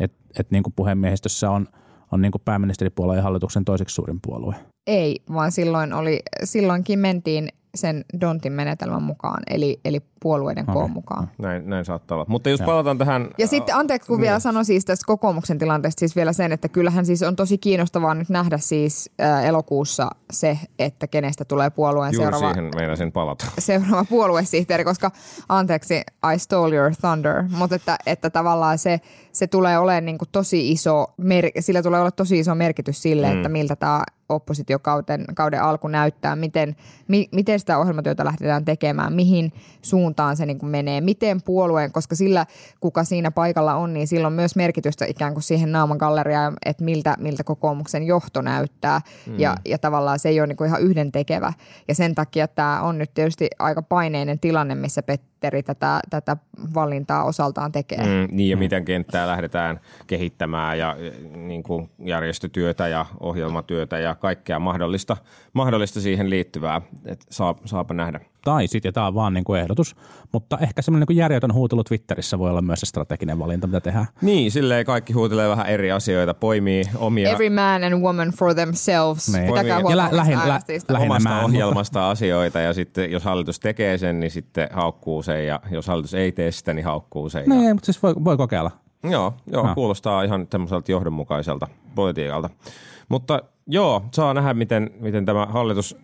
[0.00, 1.68] et, et niin kuin puhemiehistössä on,
[2.12, 4.54] on niin kuin pääministeripuolue ja hallituksen toiseksi suurin puolue.
[4.86, 11.30] Ei, vaan silloin oli, silloinkin mentiin sen Dontin menetelmän mukaan, eli, eli puolueiden koon mukaan.
[11.38, 12.26] Näin, näin saattaa olla.
[12.28, 13.28] Mutta jos palataan tähän...
[13.38, 17.06] Ja sitten anteeksi, kun vielä sanoin siis tästä kokoomuksen tilanteesta siis vielä sen, että kyllähän
[17.06, 22.32] siis on tosi kiinnostavaa nyt nähdä siis äh, elokuussa se, että kenestä tulee puolueen Juuri
[22.32, 23.44] seuraava, siihen meinasin palata.
[23.58, 25.10] seuraava puoluesihteeri, koska
[25.48, 25.94] anteeksi,
[26.34, 29.00] I stole your thunder, mutta että, että tavallaan se,
[29.32, 33.30] se tulee olemaan niin kuin tosi iso, mer- sillä tulee olla tosi iso merkitys sille,
[33.30, 33.36] mm.
[33.36, 36.76] että miltä tämä oppositiokauden kauden alku näyttää, miten,
[37.08, 42.16] mi, miten sitä ohjelmatyötä lähdetään tekemään, mihin suuntaan se niin kuin menee, miten puolueen, koska
[42.16, 42.46] sillä,
[42.80, 46.84] kuka siinä paikalla on, niin sillä on myös merkitystä ikään kuin siihen naaman galleriaan, että
[46.84, 49.00] miltä, miltä kokoomuksen johto näyttää.
[49.26, 49.40] Mm.
[49.40, 51.52] ja, ja tavallaan se ei ole niin kuin ihan yhdentekevä
[51.88, 56.36] ja sen takia tämä on nyt tietysti aika paineinen tilanne, missä Pet- Twitteri tätä, tätä
[56.74, 57.98] valintaa osaltaan tekee.
[57.98, 64.14] Mm, niin ja miten kenttää lähdetään kehittämään ja eh, niin kuin järjestötyötä ja ohjelmatyötä ja
[64.14, 65.16] kaikkea mahdollista,
[65.52, 66.80] mahdollista siihen liittyvää.
[67.04, 68.20] Et saa, saapa nähdä.
[68.44, 69.96] Tai sitten, ja tämä on vaan niin kuin ehdotus,
[70.32, 74.06] mutta ehkä semmoinen niin järjetön huutelu Twitterissä voi olla myös se strateginen valinta, mitä tehdään.
[74.22, 79.32] Niin, silleen kaikki huutelee vähän eri asioita, poimii omia Every man and woman for themselves.
[79.32, 79.46] Niin.
[79.46, 83.60] Pitäkää Ja huolta lä- lähin- lä- omasta Lähinnä en, ohjelmasta asioita ja sitten jos hallitus
[83.60, 87.44] tekee sen, niin sitten haukkuu sen ja jos hallitus ei tee sitä, niin haukkuu sen.
[87.46, 87.54] Ja...
[87.54, 88.70] niin, mutta siis voi, voi kokeilla.
[89.02, 89.74] Joo, joo No.
[89.74, 92.50] kuulostaa ihan tämmöiseltä johdonmukaiselta politiikalta.
[93.08, 95.96] Mutta joo, saa nähdä, miten, miten tämä hallitus,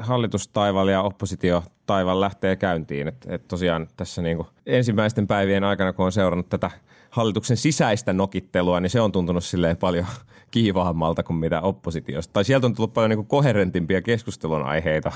[0.00, 3.08] hallitustaival ja oppositiotaival lähtee käyntiin.
[3.08, 6.70] Et, et tosiaan tässä niinku ensimmäisten päivien aikana, kun on seurannut tätä
[7.10, 10.06] hallituksen sisäistä nokittelua, niin se on tuntunut silleen paljon
[10.54, 12.32] kiivaammalta kuin mitä oppositiosta.
[12.32, 15.12] Tai sieltä on tullut paljon niinku koherentimpia keskustelun aiheita,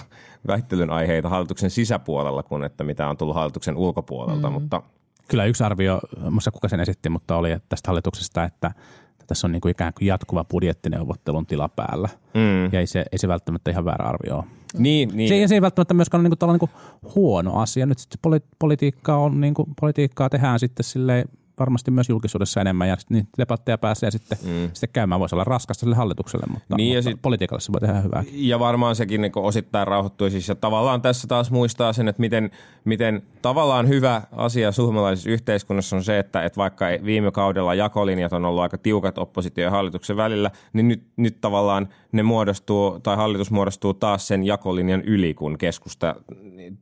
[0.46, 4.48] väittelyn aiheita hallituksen sisäpuolella kuin että mitä on tullut hallituksen ulkopuolelta.
[4.48, 4.52] Mm.
[4.52, 4.82] Mutta
[5.28, 8.72] Kyllä yksi arvio, muista kuka sen esitti, mutta oli että tästä hallituksesta, että
[9.26, 12.08] tässä on niin kuin ikään kuin jatkuva budjettineuvottelun tila päällä.
[12.34, 12.72] Mm.
[12.72, 14.44] Ja ei se, ei se välttämättä ihan väärä arvio ole.
[14.78, 15.28] niin, niin.
[15.28, 16.70] Se, ei, se ei välttämättä myöskään ole niin kuin, niin kuin
[17.14, 17.86] huono asia.
[17.86, 21.28] Nyt sitten poli, politiikkaa, on, niin kuin, politiikkaa tehdään sitten silleen
[21.58, 24.70] varmasti myös julkisuudessa enemmän ja niitä debatteja pääsee sitten, mm.
[24.72, 25.20] sitten käymään.
[25.20, 28.24] Voisi olla raskasta sille hallitukselle, mutta, Niin mutta sit- politiikalle se voi tehdä hyvää.
[28.32, 30.48] Ja varmaan sekin niin osittain rauhoittui siis.
[30.48, 32.50] Ja tavallaan tässä taas muistaa sen, että miten,
[32.84, 38.44] miten tavallaan hyvä asia suomalaisessa yhteiskunnassa on se, että, että vaikka viime kaudella jakolinjat on
[38.44, 43.50] ollut aika tiukat oppositio ja hallituksen välillä, niin nyt, nyt tavallaan ne muodostuu, tai hallitus
[43.50, 46.14] muodostuu taas sen jakolinjan yli, kun keskusta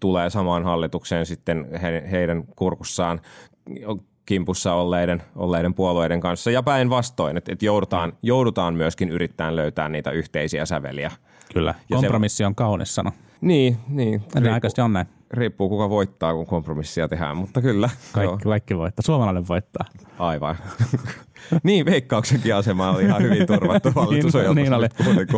[0.01, 3.21] tulee samaan hallitukseen sitten he, heidän kurkussaan
[4.27, 10.11] kimpussa olleiden, olleiden puolueiden kanssa ja päinvastoin, että, että joudutaan, joudutaan myöskin yrittämään löytää niitä
[10.11, 11.13] yhteisiä säveliä.
[11.55, 11.75] Kyllä.
[11.91, 13.13] Ja se- Kompromissi on kaunis sana.
[13.41, 14.23] Niin, niin.
[14.35, 15.07] Riippuu, on näin.
[15.31, 17.91] riippuu kuka voittaa, kun kompromissia tehdään, mutta kyllä.
[18.13, 19.03] Kaikki, kaikki voittaa.
[19.03, 19.85] Suomalainen voittaa.
[20.19, 20.57] Aivan.
[21.63, 24.79] niin, veikkauksenkin asema oli ihan hyvin turvattu hallitusohjelmassa.
[24.79, 25.27] niin kuulin,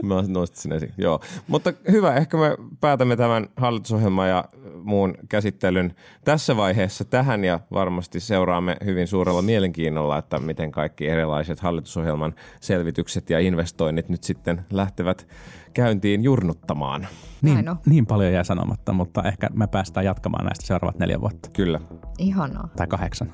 [0.00, 0.92] kun Mä nostin sen esiin.
[0.98, 1.20] Joo.
[1.48, 4.44] Mutta hyvä, ehkä me päätämme tämän hallitusohjelman ja
[4.82, 5.94] muun käsittelyn
[6.24, 13.30] tässä vaiheessa tähän ja varmasti seuraamme hyvin suurella mielenkiinnolla, että miten kaikki erilaiset hallitusohjelman selvitykset
[13.30, 15.26] ja investoinnit nyt sitten lähtevät
[15.74, 17.08] käyntiin jurnuttamaan.
[17.42, 21.50] Niin, niin paljon jää sanomatta, mutta ehkä me päästään jatkamaan näistä seuraavat neljä vuotta.
[21.56, 21.80] Kyllä.
[22.18, 22.68] Ihanaa.
[22.76, 23.32] Tai kahdeksan.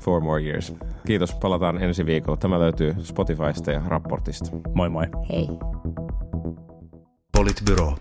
[0.00, 0.74] Four more years.
[1.06, 2.36] Kiitos, palataan ensi viikolla.
[2.36, 4.50] Tämä löytyy Spotifysta ja raportista.
[4.74, 5.06] Moi moi.
[5.28, 5.48] Hei.
[7.32, 7.94] Politbyro.